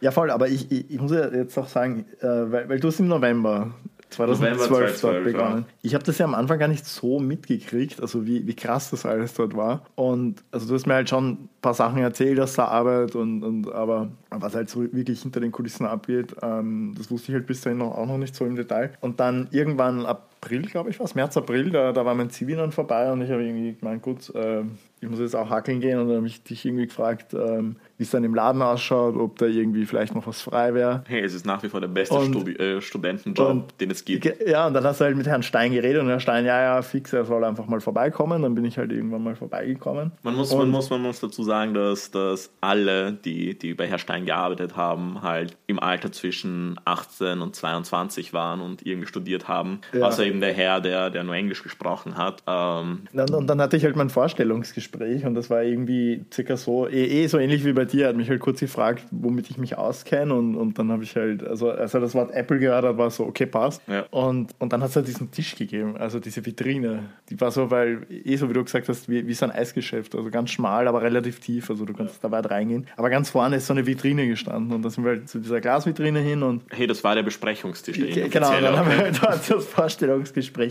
Ja, 0.00 0.12
voll, 0.12 0.30
aber 0.30 0.48
ich, 0.48 0.70
ich, 0.70 0.88
ich 0.88 1.00
muss 1.00 1.10
ja 1.10 1.28
jetzt 1.28 1.58
auch 1.58 1.68
sagen, 1.68 2.06
äh, 2.20 2.26
weil, 2.26 2.68
weil 2.68 2.78
du 2.78 2.88
hast 2.88 3.00
im 3.00 3.08
November 3.08 3.72
2012 4.12 4.40
November 4.40 4.80
dort 4.80 4.96
2012, 4.96 5.24
begonnen. 5.24 5.64
ja. 5.66 5.74
Ich 5.82 5.94
habe 5.94 6.04
das 6.04 6.18
ja 6.18 6.26
am 6.26 6.34
Anfang 6.34 6.58
gar 6.58 6.68
nicht 6.68 6.86
so 6.86 7.18
mitgekriegt, 7.18 8.00
also 8.00 8.26
wie, 8.26 8.46
wie 8.46 8.54
krass 8.54 8.90
das 8.90 9.06
alles 9.06 9.34
dort 9.34 9.56
war. 9.56 9.82
Und 9.94 10.44
also 10.50 10.68
du 10.68 10.74
hast 10.74 10.86
mir 10.86 10.94
halt 10.94 11.08
schon 11.08 11.28
ein 11.30 11.48
paar 11.60 11.74
Sachen 11.74 11.98
erzählt 11.98 12.38
aus 12.40 12.54
der 12.54 12.68
Arbeit 12.68 13.14
und, 13.14 13.42
und 13.42 13.72
aber 13.72 14.10
was 14.30 14.54
halt 14.54 14.70
so 14.70 14.82
wirklich 14.92 15.22
hinter 15.22 15.40
den 15.40 15.52
Kulissen 15.52 15.86
abgeht, 15.86 16.34
ähm, 16.42 16.94
das 16.96 17.10
wusste 17.10 17.32
ich 17.32 17.34
halt 17.34 17.46
bis 17.46 17.60
dahin 17.60 17.78
noch, 17.78 17.96
auch 17.96 18.06
noch 18.06 18.18
nicht 18.18 18.34
so 18.34 18.44
im 18.44 18.56
Detail. 18.56 18.92
Und 19.00 19.20
dann 19.20 19.48
irgendwann 19.50 20.06
April, 20.44 20.62
glaube 20.62 20.90
ich, 20.90 20.98
was, 20.98 21.14
März, 21.14 21.36
April, 21.36 21.70
da, 21.70 21.92
da 21.92 22.04
war 22.04 22.14
mein 22.16 22.28
Zivi 22.30 22.56
dann 22.56 22.72
vorbei 22.72 23.12
und 23.12 23.22
ich 23.22 23.30
habe 23.30 23.44
irgendwie 23.44 23.74
gemeint, 23.78 24.02
gut, 24.02 24.32
ähm, 24.34 24.72
ich 25.00 25.08
muss 25.08 25.20
jetzt 25.20 25.34
auch 25.36 25.50
hackeln 25.50 25.80
gehen 25.80 25.98
und 26.00 26.08
dann 26.08 26.16
habe 26.18 26.26
ich 26.26 26.42
dich 26.42 26.64
irgendwie 26.64 26.86
gefragt, 26.86 27.32
ähm, 27.34 27.76
wie 27.98 28.02
es 28.04 28.10
dann 28.10 28.22
im 28.24 28.34
Laden 28.34 28.60
ausschaut, 28.62 29.16
ob 29.16 29.36
da 29.38 29.46
irgendwie 29.46 29.84
vielleicht 29.86 30.14
noch 30.14 30.26
was 30.26 30.42
frei 30.42 30.74
wäre. 30.74 31.04
Hey, 31.08 31.22
es 31.22 31.34
ist 31.34 31.44
nach 31.46 31.62
wie 31.62 31.68
vor 31.68 31.80
der 31.80 31.88
beste 31.88 32.14
Und- 32.16 32.26
Studi 32.34 32.52
äh, 32.54 32.80
Studentenjob, 32.80 33.48
und- 33.50 33.80
den 33.80 33.90
es 33.92 34.04
gibt. 34.04 34.24
Ja, 34.46 34.66
und 34.66 34.74
dann 34.74 34.82
hast 34.84 35.00
du 35.00 35.04
halt 35.04 35.16
mit 35.16 35.26
Herrn 35.28 35.42
Stein 35.44 35.72
geredet 35.72 36.02
und 36.02 36.08
Herr 36.08 36.20
Stein, 36.20 36.44
ja, 36.44 36.60
ja, 36.60 36.82
fix, 36.82 37.12
er 37.12 37.24
soll 37.24 37.42
einfach 37.44 37.66
mal 37.66 37.80
vorbeikommen. 37.80 38.42
Dann 38.42 38.54
bin 38.56 38.64
ich 38.64 38.78
halt 38.78 38.90
irgendwann 38.92 39.22
mal 39.22 39.34
vorbeigekommen. 39.36 40.10
Man 40.24 40.34
muss, 40.34 40.52
Und- 40.52 40.58
man, 40.58 40.70
muss, 40.70 40.90
man 40.90 41.02
muss 41.02 41.20
dazu 41.20 41.42
sagen, 41.44 41.74
dass, 41.74 42.10
dass 42.10 42.50
alle, 42.60 43.12
die, 43.12 43.56
die 43.58 43.74
bei 43.74 43.86
Herr 43.86 43.98
Stein 43.98 44.24
gearbeitet 44.24 44.76
haben, 44.76 45.22
halt 45.22 45.56
im 45.68 45.78
Alter 45.80 46.10
zwischen 46.12 46.78
18 46.84 47.40
und 47.40 47.54
22 47.56 48.32
waren 48.32 48.60
und 48.60 48.84
irgendwie 48.86 49.06
studiert 49.08 49.46
haben. 49.48 49.80
Ja. 49.92 50.06
Außer 50.06 50.24
eben 50.32 50.40
der 50.40 50.52
Herr, 50.52 50.80
der, 50.80 51.10
der 51.10 51.22
nur 51.24 51.34
Englisch 51.34 51.62
gesprochen 51.62 52.16
hat. 52.16 52.42
Ähm, 52.46 53.02
Und, 53.12 53.30
und 53.30 53.46
dann 53.46 53.60
hatte 53.60 53.76
ich 53.76 53.84
halt 53.84 53.96
mein 53.96 54.10
Vorstellungsgespräch 54.10 55.24
und 55.24 55.34
das 55.34 55.50
war 55.50 55.62
irgendwie 55.62 56.24
circa 56.32 56.56
so, 56.56 56.88
eh, 56.88 57.04
eh 57.22 57.26
so 57.26 57.38
ähnlich 57.38 57.64
wie 57.64 57.72
bei 57.72 57.84
dir, 57.84 58.04
er 58.04 58.08
hat 58.10 58.16
mich 58.16 58.28
halt 58.28 58.40
kurz 58.40 58.60
gefragt, 58.60 59.04
womit 59.10 59.50
ich 59.50 59.58
mich 59.58 59.76
auskenne 59.78 60.34
und, 60.34 60.56
und 60.56 60.78
dann 60.78 60.90
habe 60.90 61.04
ich 61.04 61.14
halt, 61.16 61.46
also 61.46 61.70
als 61.70 61.94
er 61.94 62.00
das 62.00 62.14
Wort 62.14 62.30
Apple 62.32 62.58
gehört 62.58 62.84
hat, 62.84 62.98
war 62.98 63.10
so, 63.10 63.24
okay, 63.26 63.46
passt. 63.46 63.82
Ja. 63.88 64.04
Und, 64.10 64.50
und 64.58 64.72
dann 64.72 64.82
hat 64.82 64.90
es 64.90 64.96
halt 64.96 65.06
diesen 65.08 65.30
Tisch 65.30 65.54
gegeben, 65.56 65.96
also 65.96 66.18
diese 66.20 66.44
Vitrine, 66.44 67.00
die 67.30 67.40
war 67.40 67.50
so, 67.50 67.70
weil, 67.70 68.06
eh 68.10 68.36
so 68.36 68.48
wie 68.48 68.52
du 68.54 68.64
gesagt 68.64 68.88
hast, 68.88 69.08
wie, 69.08 69.26
wie 69.26 69.34
so 69.34 69.44
ein 69.46 69.50
Eisgeschäft, 69.52 70.14
also 70.14 70.30
ganz 70.30 70.50
schmal, 70.50 70.88
aber 70.88 71.02
relativ 71.02 71.40
tief, 71.40 71.70
also 71.70 71.84
du 71.84 71.92
kannst 71.92 72.22
da 72.24 72.30
weit 72.30 72.50
reingehen. 72.50 72.86
Aber 72.96 73.10
ganz 73.10 73.30
vorne 73.30 73.56
ist 73.56 73.66
so 73.66 73.72
eine 73.74 73.86
Vitrine 73.86 74.26
gestanden 74.26 74.72
und 74.74 74.82
da 74.82 74.90
sind 74.90 75.04
wir 75.04 75.12
halt 75.12 75.28
zu 75.28 75.38
dieser 75.38 75.60
Glasvitrine 75.60 76.20
hin 76.20 76.42
und 76.42 76.62
hey, 76.70 76.86
das 76.86 77.02
war 77.04 77.14
der 77.14 77.22
Besprechungstisch. 77.22 77.98
Der 77.98 78.06
Ge- 78.08 78.28
Genau, 78.28 78.50
dann 78.60 78.76
haben 78.76 78.88
wir 78.90 78.98
halt 78.98 79.18
dort 79.22 79.50
das 79.50 79.66
Vorstellungsgespräch 79.66 80.21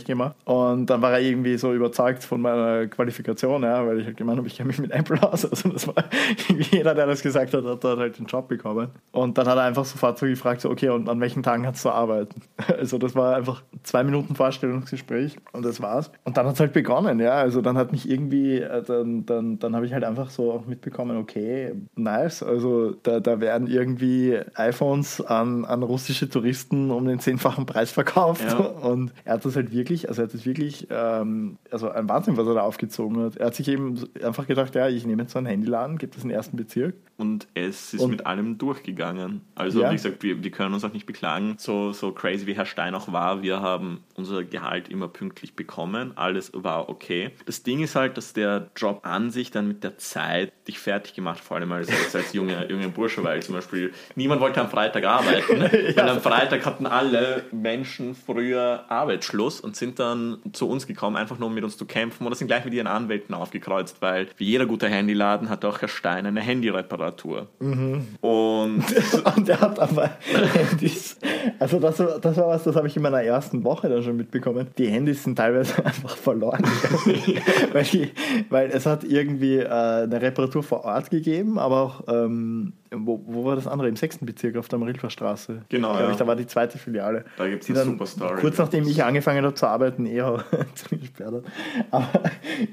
gemacht. 0.05 0.35
Und 0.45 0.87
dann 0.87 1.01
war 1.01 1.13
er 1.13 1.21
irgendwie 1.21 1.57
so 1.57 1.73
überzeugt 1.73 2.23
von 2.23 2.41
meiner 2.41 2.87
Qualifikation, 2.87 3.63
ja, 3.63 3.85
weil 3.85 3.99
ich 3.99 4.05
halt 4.05 4.17
gemeint 4.17 4.37
habe, 4.37 4.47
ich 4.47 4.55
kenne 4.55 4.67
mich 4.67 4.79
mit 4.79 4.91
Apple 4.91 5.21
aus. 5.21 5.41
Also 5.51 5.69
das 5.69 5.85
war 5.87 5.95
jeder, 6.71 6.95
der 6.95 7.07
das 7.07 7.21
gesagt 7.21 7.53
hat, 7.53 7.65
hat 7.65 7.83
halt 7.83 8.17
den 8.17 8.25
Job 8.25 8.47
bekommen. 8.47 8.89
Und 9.11 9.37
dann 9.37 9.47
hat 9.47 9.57
er 9.57 9.63
einfach 9.63 9.85
sofort 9.85 10.17
so 10.17 10.25
gefragt, 10.25 10.61
so, 10.61 10.69
okay, 10.69 10.89
und 10.89 11.09
an 11.09 11.19
welchen 11.19 11.43
Tagen 11.43 11.63
kannst 11.63 11.83
du 11.85 11.89
arbeiten? 11.89 12.41
Also 12.81 12.97
das 12.97 13.15
war 13.15 13.35
einfach 13.35 13.63
zwei 13.83 14.03
Minuten 14.03 14.33
Vorstellungsgespräch 14.33 15.37
und 15.51 15.65
das 15.65 15.81
war's. 15.81 16.09
Und 16.23 16.37
dann 16.37 16.47
hat 16.47 16.55
es 16.55 16.59
halt 16.59 16.73
begonnen, 16.73 17.19
ja. 17.19 17.33
Also 17.33 17.61
dann 17.61 17.77
hat 17.77 17.91
mich 17.91 18.09
irgendwie, 18.09 18.59
äh, 18.59 18.81
dann, 18.83 19.25
dann, 19.25 19.59
dann 19.59 19.75
habe 19.75 19.85
ich 19.85 19.93
halt 19.93 20.03
einfach 20.03 20.29
so 20.29 20.51
auch 20.51 20.65
mitbekommen, 20.65 21.17
okay, 21.17 21.73
nice. 21.95 22.43
Also 22.43 22.91
da, 23.03 23.19
da 23.19 23.39
werden 23.39 23.67
irgendwie 23.67 24.39
iPhones 24.55 25.21
an, 25.21 25.65
an 25.65 25.83
russische 25.83 26.29
Touristen 26.29 26.91
um 26.91 27.05
den 27.05 27.19
zehnfachen 27.19 27.65
Preis 27.65 27.91
verkauft. 27.91 28.43
Ja. 28.43 28.57
Und 28.81 29.11
er 29.25 29.40
hat 29.41 29.45
das 29.45 29.55
halt 29.55 29.71
wirklich, 29.71 30.07
also 30.07 30.21
er 30.21 30.27
hat 30.27 30.33
das 30.33 30.45
wirklich, 30.45 30.87
ähm, 30.89 31.57
also 31.71 31.89
ein 31.89 32.07
Wahnsinn, 32.07 32.37
was 32.37 32.47
er 32.47 32.53
da 32.53 32.61
aufgezogen 32.61 33.21
hat. 33.23 33.37
Er 33.37 33.47
hat 33.47 33.55
sich 33.55 33.67
eben 33.67 33.99
einfach 34.23 34.47
gedacht, 34.47 34.75
ja, 34.75 34.87
ich 34.87 35.05
nehme 35.05 35.23
jetzt 35.23 35.33
so 35.33 35.39
einen 35.39 35.47
Handyladen, 35.47 35.97
gibt 35.97 36.15
es 36.15 36.23
im 36.23 36.29
ersten 36.29 36.57
Bezirk. 36.57 36.95
Und 37.17 37.47
es 37.53 37.93
ist 37.93 38.01
Und- 38.01 38.11
mit 38.11 38.25
allem 38.25 38.57
durchgegangen. 38.57 39.41
Also, 39.55 39.81
Ja. 39.81 39.89
wie 39.91 39.95
gesagt, 39.95 40.23
wir, 40.23 40.43
wir 40.43 40.51
können 40.51 40.73
uns 40.73 40.83
auch 40.83 40.93
nicht 40.93 41.05
beklagen. 41.05 41.55
So, 41.57 41.91
so 41.91 42.11
crazy 42.11 42.47
wie 42.47 42.53
Herr 42.55 42.65
Stein 42.65 42.95
auch 42.95 43.11
war, 43.11 43.41
wir 43.43 43.61
haben 43.61 44.01
unser 44.15 44.43
Gehalt 44.43 44.89
immer 44.89 45.07
pünktlich 45.07 45.55
bekommen. 45.55 46.13
Alles 46.15 46.51
war 46.55 46.89
okay. 46.89 47.31
Das 47.45 47.63
Ding 47.63 47.81
ist 47.83 47.95
halt, 47.95 48.17
dass 48.17 48.33
der 48.33 48.69
Job 48.75 49.01
an 49.03 49.31
sich 49.31 49.51
dann 49.51 49.67
mit 49.67 49.83
der 49.83 49.97
Zeit 49.97 50.51
dich 50.67 50.79
fertig 50.79 51.13
gemacht, 51.13 51.39
vor 51.39 51.57
allem 51.57 51.71
als, 51.71 51.89
als, 51.89 52.15
als 52.15 52.33
junger 52.33 52.69
junge 52.69 52.89
Bursche, 52.89 53.23
weil 53.23 53.41
zum 53.41 53.55
Beispiel 53.55 53.91
niemand 54.15 54.41
wollte 54.41 54.61
am 54.61 54.69
Freitag 54.69 55.03
arbeiten. 55.05 55.61
Weil 55.95 56.09
am 56.09 56.21
Freitag 56.21 56.65
hatten 56.65 56.85
alle 56.85 57.43
Menschen 57.51 58.15
früher 58.15 58.85
Arbeitsschluss 59.31 59.61
und 59.61 59.75
sind 59.75 59.99
dann 59.99 60.37
zu 60.51 60.67
uns 60.67 60.87
gekommen, 60.87 61.15
einfach 61.15 61.39
nur 61.39 61.47
um 61.47 61.53
mit 61.55 61.63
uns 61.63 61.77
zu 61.77 61.85
kämpfen 61.85 62.25
oder 62.25 62.35
sind 62.35 62.47
gleich 62.47 62.65
mit 62.65 62.73
ihren 62.73 62.87
Anwälten 62.87 63.33
aufgekreuzt, 63.33 63.97
weil 64.01 64.27
wie 64.37 64.45
jeder 64.45 64.65
gute 64.65 64.87
Handyladen 64.87 65.49
hat 65.49 65.63
auch 65.65 65.79
Herr 65.81 65.87
Stein 65.87 66.25
eine 66.25 66.41
Handyreparatur. 66.41 67.47
Und 67.59 68.11
Und 69.35 69.49
er 69.49 69.61
hat 69.61 69.79
aber 69.79 70.09
Handys. 70.53 71.17
Also 71.59 71.79
das, 71.79 71.99
war- 71.99 72.19
das 72.19 72.37
war 72.37 72.47
was, 72.47 72.63
das 72.63 72.75
habe 72.75 72.87
ich 72.87 72.95
in 72.95 73.01
meiner 73.01 73.21
ersten 73.23 73.63
Woche 73.63 73.89
dann 73.89 74.03
schon 74.03 74.17
mitbekommen. 74.17 74.67
Die 74.77 74.87
Handys 74.87 75.23
sind 75.23 75.35
teilweise 75.37 75.83
einfach 75.85 76.15
verloren. 76.17 76.63
weil, 77.73 77.83
die, 77.85 78.11
weil 78.49 78.69
es 78.71 78.85
hat 78.85 79.03
irgendwie 79.03 79.57
äh, 79.57 79.67
eine 79.69 80.21
Reparatur 80.21 80.63
vor 80.63 80.83
Ort 80.85 81.09
gegeben, 81.09 81.57
aber 81.57 81.81
auch, 81.81 82.03
ähm, 82.07 82.73
wo, 82.93 83.21
wo 83.25 83.45
war 83.45 83.55
das 83.55 83.67
andere? 83.67 83.87
Im 83.87 83.95
sechsten 83.95 84.25
Bezirk 84.25 84.57
auf 84.57 84.67
der 84.67 84.77
Marilfer 84.77 85.09
Straße. 85.09 85.61
Genau, 85.69 85.93
ja. 85.93 86.11
ich, 86.11 86.17
da 86.17 86.27
war 86.27 86.35
die 86.35 86.45
zweite 86.45 86.77
Filiale. 86.77 87.23
Da 87.37 87.47
gibt's 87.47 87.67
die 87.67 87.71
eine 87.71 87.81
dann 87.81 87.91
super 87.91 88.05
Story. 88.05 88.41
Kurz 88.41 88.57
nachdem 88.57 88.85
ich 88.85 89.03
angefangen 89.03 89.45
habe 89.45 89.55
zu 89.55 89.67
arbeiten, 89.67 90.05
eher 90.05 90.43
zugesperrt 90.75 91.35
hat. 91.35 91.43
Aber 91.91 92.23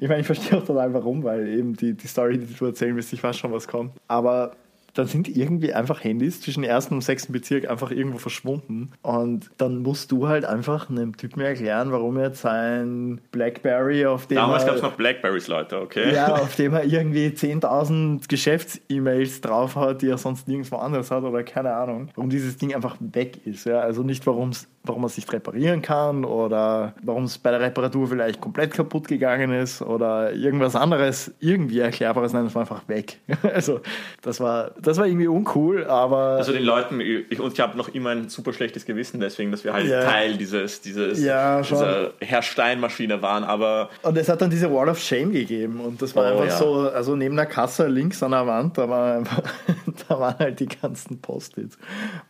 ich 0.00 0.08
meine, 0.08 0.20
ich 0.20 0.26
verstehe 0.26 0.58
auch 0.58 0.64
total 0.64 0.92
warum, 0.92 1.22
weil 1.22 1.46
eben 1.48 1.74
die, 1.74 1.94
die 1.94 2.06
Story, 2.06 2.38
die 2.38 2.52
du 2.52 2.66
erzählen 2.66 2.96
willst, 2.96 3.12
ich 3.12 3.22
weiß 3.22 3.36
schon, 3.36 3.52
was 3.52 3.68
kommt. 3.68 3.92
Aber 4.08 4.56
dann 4.98 5.06
sind 5.06 5.28
irgendwie 5.28 5.72
einfach 5.72 6.02
Handys 6.02 6.40
zwischen 6.40 6.64
ersten 6.64 6.94
und 6.94 7.02
sechsten 7.02 7.32
Bezirk 7.32 7.70
einfach 7.70 7.92
irgendwo 7.92 8.18
verschwunden. 8.18 8.90
Und 9.02 9.48
dann 9.56 9.78
musst 9.78 10.10
du 10.10 10.26
halt 10.26 10.44
einfach 10.44 10.90
einem 10.90 11.16
Typen 11.16 11.40
erklären, 11.40 11.92
warum 11.92 12.16
er 12.16 12.28
jetzt 12.28 12.40
sein 12.40 13.20
Blackberry, 13.30 14.06
auf 14.06 14.26
dem 14.26 14.36
damals 14.36 14.66
gab 14.66 14.74
es 14.74 14.82
noch 14.82 14.96
Blackberries, 14.96 15.46
Leute, 15.46 15.80
okay? 15.80 16.12
ja, 16.12 16.34
auf 16.34 16.56
dem 16.56 16.74
er 16.74 16.84
irgendwie 16.84 17.28
10.000 17.28 18.28
Geschäfts-E-Mails 18.28 19.40
drauf 19.40 19.76
hat, 19.76 20.02
die 20.02 20.08
er 20.08 20.18
sonst 20.18 20.48
nirgendwo 20.48 20.76
anders 20.76 21.12
hat 21.12 21.22
oder 21.22 21.44
keine 21.44 21.74
Ahnung, 21.74 22.08
warum 22.16 22.30
dieses 22.30 22.56
Ding 22.56 22.74
einfach 22.74 22.96
weg 22.98 23.46
ist. 23.46 23.66
Ja? 23.66 23.80
Also 23.80 24.02
nicht, 24.02 24.26
warum 24.26 24.48
es 24.48 24.66
warum 24.88 25.04
es 25.04 25.16
nicht 25.16 25.32
reparieren 25.32 25.82
kann 25.82 26.24
oder 26.24 26.94
warum 27.02 27.24
es 27.24 27.38
bei 27.38 27.50
der 27.50 27.60
Reparatur 27.60 28.08
vielleicht 28.08 28.40
komplett 28.40 28.72
kaputt 28.72 29.06
gegangen 29.08 29.52
ist 29.52 29.82
oder 29.82 30.32
irgendwas 30.32 30.74
anderes 30.76 31.32
irgendwie 31.40 31.78
erklärbares. 31.80 32.32
Nein, 32.32 32.46
es 32.46 32.54
war 32.54 32.62
einfach 32.62 32.88
weg. 32.88 33.18
Also 33.54 33.80
das 34.22 34.40
war, 34.40 34.72
das 34.80 34.98
war 34.98 35.06
irgendwie 35.06 35.26
uncool, 35.28 35.84
aber 35.86 36.36
Also 36.38 36.52
den 36.52 36.64
Leuten, 36.64 37.00
ich, 37.00 37.38
und 37.40 37.52
ich 37.52 37.60
habe 37.60 37.76
noch 37.76 37.88
immer 37.88 38.10
ein 38.10 38.28
super 38.28 38.52
schlechtes 38.52 38.84
Gewissen 38.84 39.20
deswegen, 39.20 39.50
dass 39.50 39.64
wir 39.64 39.72
halt 39.72 39.86
Ja. 39.86 40.02
Teil 40.04 40.36
dieses, 40.36 40.80
dieses 40.80 41.22
Ja, 41.22 41.60
dieser 41.62 42.12
Herr 42.20 42.42
Stein-Maschine 42.42 43.20
waren, 43.22 43.44
aber 43.44 43.90
Und 44.02 44.16
es 44.18 44.28
hat 44.28 44.40
dann 44.42 44.50
diese 44.50 44.72
Wall 44.72 44.88
of 44.88 44.98
Shame 44.98 45.32
gegeben 45.32 45.80
und 45.80 46.00
das 46.02 46.14
war 46.16 46.24
Oh, 46.24 46.26
einfach 46.40 46.46
ja. 46.46 46.56
so, 46.56 46.74
also 46.90 47.16
neben 47.16 47.36
der 47.36 47.46
Kasse 47.46 47.86
links 47.88 48.22
an 48.22 48.32
der 48.32 48.46
Wand, 48.46 48.76
da, 48.78 48.88
war 48.88 49.16
einfach, 49.16 49.42
da 50.08 50.18
waren 50.20 50.38
halt 50.38 50.60
die 50.60 50.68
ganzen 50.68 51.20
Post-its, 51.20 51.78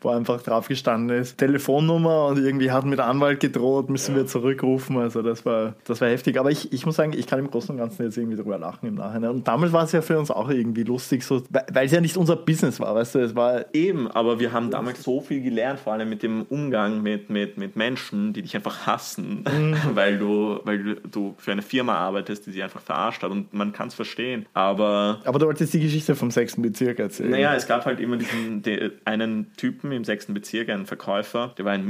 wo 0.01 0.11
einfach 0.11 0.43
drauf 0.43 0.69
gestanden 0.69 1.17
ist, 1.19 1.37
Telefonnummer 1.39 2.27
und 2.27 2.39
irgendwie 2.49 2.71
hat 2.71 2.85
mit 2.85 3.01
Anwalt 3.01 3.41
gedroht, 3.41 3.91
müssen 3.91 4.17
wir 4.17 4.27
zurückrufen, 4.27 4.97
also 4.99 5.23
das 5.23 5.45
war, 5.47 5.75
das 5.85 6.01
war 6.01 6.09
heftig, 6.09 6.39
aber 6.39 6.51
ich, 6.51 6.73
ich 6.73 6.87
muss 6.87 6.97
sagen, 6.97 7.13
ich 7.17 7.27
kann 7.27 7.39
im 7.39 7.51
Großen 7.51 7.71
und 7.71 7.79
Ganzen 7.79 8.05
jetzt 8.05 8.17
irgendwie 8.17 8.37
drüber 8.37 8.59
lachen 8.59 8.87
im 8.89 8.95
Nachhinein. 8.97 9.31
Und 9.31 9.49
damals 9.49 9.73
war 9.73 9.85
es 9.85 9.93
ja 9.93 10.03
für 10.03 10.19
uns 10.19 10.31
auch 10.31 10.51
irgendwie 10.51 10.85
lustig, 10.85 11.23
so, 11.25 11.43
weil 11.51 11.87
es 11.87 11.93
ja 11.93 12.01
nicht 12.01 12.17
unser 12.17 12.37
Business 12.37 12.81
war, 12.81 12.95
weißt 12.95 13.15
du, 13.15 13.19
es 13.21 13.35
war 13.35 13.67
Eben, 13.73 14.09
aber 14.11 14.41
wir 14.41 14.53
haben 14.53 14.71
damals 14.71 15.03
so 15.03 15.21
viel 15.21 15.43
gelernt, 15.43 15.81
vor 15.81 15.93
allem 15.93 16.09
mit 16.09 16.23
dem 16.23 16.43
Umgang 16.49 17.03
mit, 17.03 17.31
mit, 17.31 17.59
mit 17.59 17.77
Menschen, 17.77 18.33
die 18.33 18.43
dich 18.43 18.55
einfach 18.57 18.87
hassen, 18.87 19.45
weil, 19.95 20.19
du, 20.19 20.61
weil 20.65 20.97
du, 21.11 21.35
für 21.39 21.53
eine 21.53 21.63
Firma 21.63 21.95
arbeitest, 21.95 22.47
die 22.47 22.53
sie 22.53 22.63
einfach 22.63 22.81
verarscht 22.81 23.23
hat. 23.23 23.31
Und 23.31 23.53
man 23.53 23.73
kann 23.73 23.89
es 23.89 23.95
verstehen. 23.95 24.47
Aber 24.55 25.21
aber 25.25 25.39
du 25.39 25.47
wolltest 25.47 25.75
die 25.75 25.81
Geschichte 25.81 26.15
vom 26.15 26.31
sechsten 26.31 26.63
Bezirk 26.63 26.99
erzählen. 26.99 27.31
naja, 27.31 27.55
es 27.55 27.67
gab 27.67 27.85
halt 27.85 28.01
immer 28.01 28.17
diesen 28.17 28.63
einen 29.05 29.53
Typen 29.57 29.93
im 29.93 30.05
sechsten 30.05 30.35
Bezirk, 30.35 30.69
einen 30.69 30.87
Verkäufer, 30.87 31.55
der 31.59 31.65
war 31.65 31.73
ein 31.73 31.87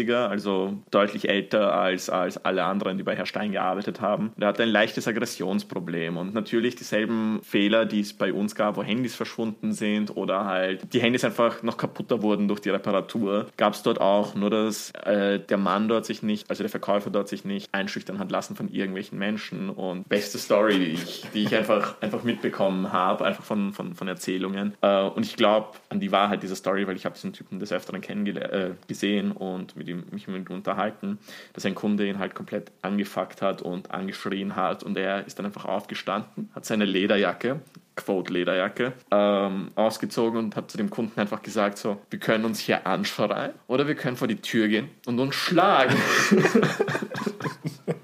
Mit-40er, 0.00 0.28
also 0.28 0.78
deutlich 0.90 1.28
älter 1.28 1.74
als, 1.74 2.10
als 2.10 2.44
alle 2.44 2.64
anderen, 2.64 2.98
die 2.98 3.04
bei 3.04 3.16
Herr 3.16 3.26
Stein 3.26 3.52
gearbeitet 3.52 4.00
haben. 4.00 4.32
Der 4.36 4.48
hatte 4.48 4.62
ein 4.62 4.68
leichtes 4.68 5.06
Aggressionsproblem 5.06 6.16
und 6.16 6.34
natürlich 6.34 6.76
dieselben 6.76 7.40
Fehler, 7.42 7.86
die 7.86 8.00
es 8.00 8.12
bei 8.12 8.32
uns 8.32 8.54
gab, 8.54 8.76
wo 8.76 8.82
Handys 8.82 9.14
verschwunden 9.14 9.72
sind 9.72 10.16
oder 10.16 10.44
halt 10.44 10.92
die 10.92 11.00
Handys 11.00 11.24
einfach 11.24 11.62
noch 11.62 11.76
kaputter 11.76 12.22
wurden 12.22 12.48
durch 12.48 12.60
die 12.60 12.70
Reparatur, 12.70 13.46
gab 13.56 13.74
es 13.74 13.82
dort 13.82 14.00
auch. 14.00 14.34
Nur, 14.34 14.50
dass 14.50 14.90
äh, 15.04 15.38
der 15.40 15.58
Mann 15.58 15.88
dort 15.88 16.06
sich 16.06 16.22
nicht, 16.22 16.50
also 16.50 16.62
der 16.62 16.70
Verkäufer 16.70 17.10
dort 17.10 17.28
sich 17.28 17.44
nicht 17.44 17.68
einschüchtern 17.72 18.18
hat 18.18 18.30
lassen 18.30 18.56
von 18.56 18.68
irgendwelchen 18.68 19.18
Menschen. 19.18 19.70
Und 19.70 20.08
beste 20.08 20.38
Story, 20.38 20.78
die 20.78 20.92
ich, 20.92 21.24
die 21.34 21.42
ich 21.44 21.54
einfach, 21.54 22.00
einfach 22.00 22.22
mitbekommen 22.22 22.92
habe, 22.92 23.24
einfach 23.24 23.44
von, 23.44 23.72
von, 23.72 23.94
von 23.94 24.08
Erzählungen. 24.08 24.74
Äh, 24.80 25.02
und 25.02 25.26
ich 25.26 25.36
glaube 25.36 25.68
an 25.88 26.00
die 26.00 26.12
Wahrheit 26.12 26.42
dieser 26.42 26.56
Story, 26.56 26.86
weil 26.86 26.96
ich 26.96 27.04
habe 27.04 27.14
diesen 27.14 27.32
Typen 27.32 27.58
des 27.60 27.72
Öfteren 27.72 28.00
kennengelernt, 28.00 28.52
äh, 28.52 28.70
gesehen 28.86 29.32
und 29.32 29.76
mit 29.80 29.88
ihm, 29.88 30.04
mich 30.12 30.28
mit 30.28 30.48
ihm 30.48 30.54
unterhalten, 30.54 31.18
dass 31.54 31.66
ein 31.66 31.74
Kunde 31.74 32.06
ihn 32.06 32.18
halt 32.18 32.34
komplett 32.34 32.70
angefuckt 32.82 33.42
hat 33.42 33.62
und 33.62 33.90
angeschrien 33.90 34.54
hat 34.54 34.82
und 34.84 34.96
er 34.96 35.26
ist 35.26 35.38
dann 35.38 35.46
einfach 35.46 35.64
aufgestanden, 35.64 36.50
hat 36.54 36.64
seine 36.64 36.84
Lederjacke, 36.84 37.60
Quote 37.96 38.32
Lederjacke, 38.32 38.92
ähm, 39.10 39.72
ausgezogen 39.74 40.38
und 40.38 40.56
hat 40.56 40.70
zu 40.70 40.78
dem 40.78 40.90
Kunden 40.90 41.18
einfach 41.18 41.42
gesagt 41.42 41.78
so, 41.78 42.00
wir 42.10 42.18
können 42.18 42.44
uns 42.44 42.60
hier 42.60 42.86
anschreien 42.86 43.52
oder 43.66 43.88
wir 43.88 43.94
können 43.94 44.16
vor 44.16 44.28
die 44.28 44.40
Tür 44.40 44.68
gehen 44.68 44.90
und 45.06 45.18
uns 45.18 45.34
schlagen. 45.34 45.96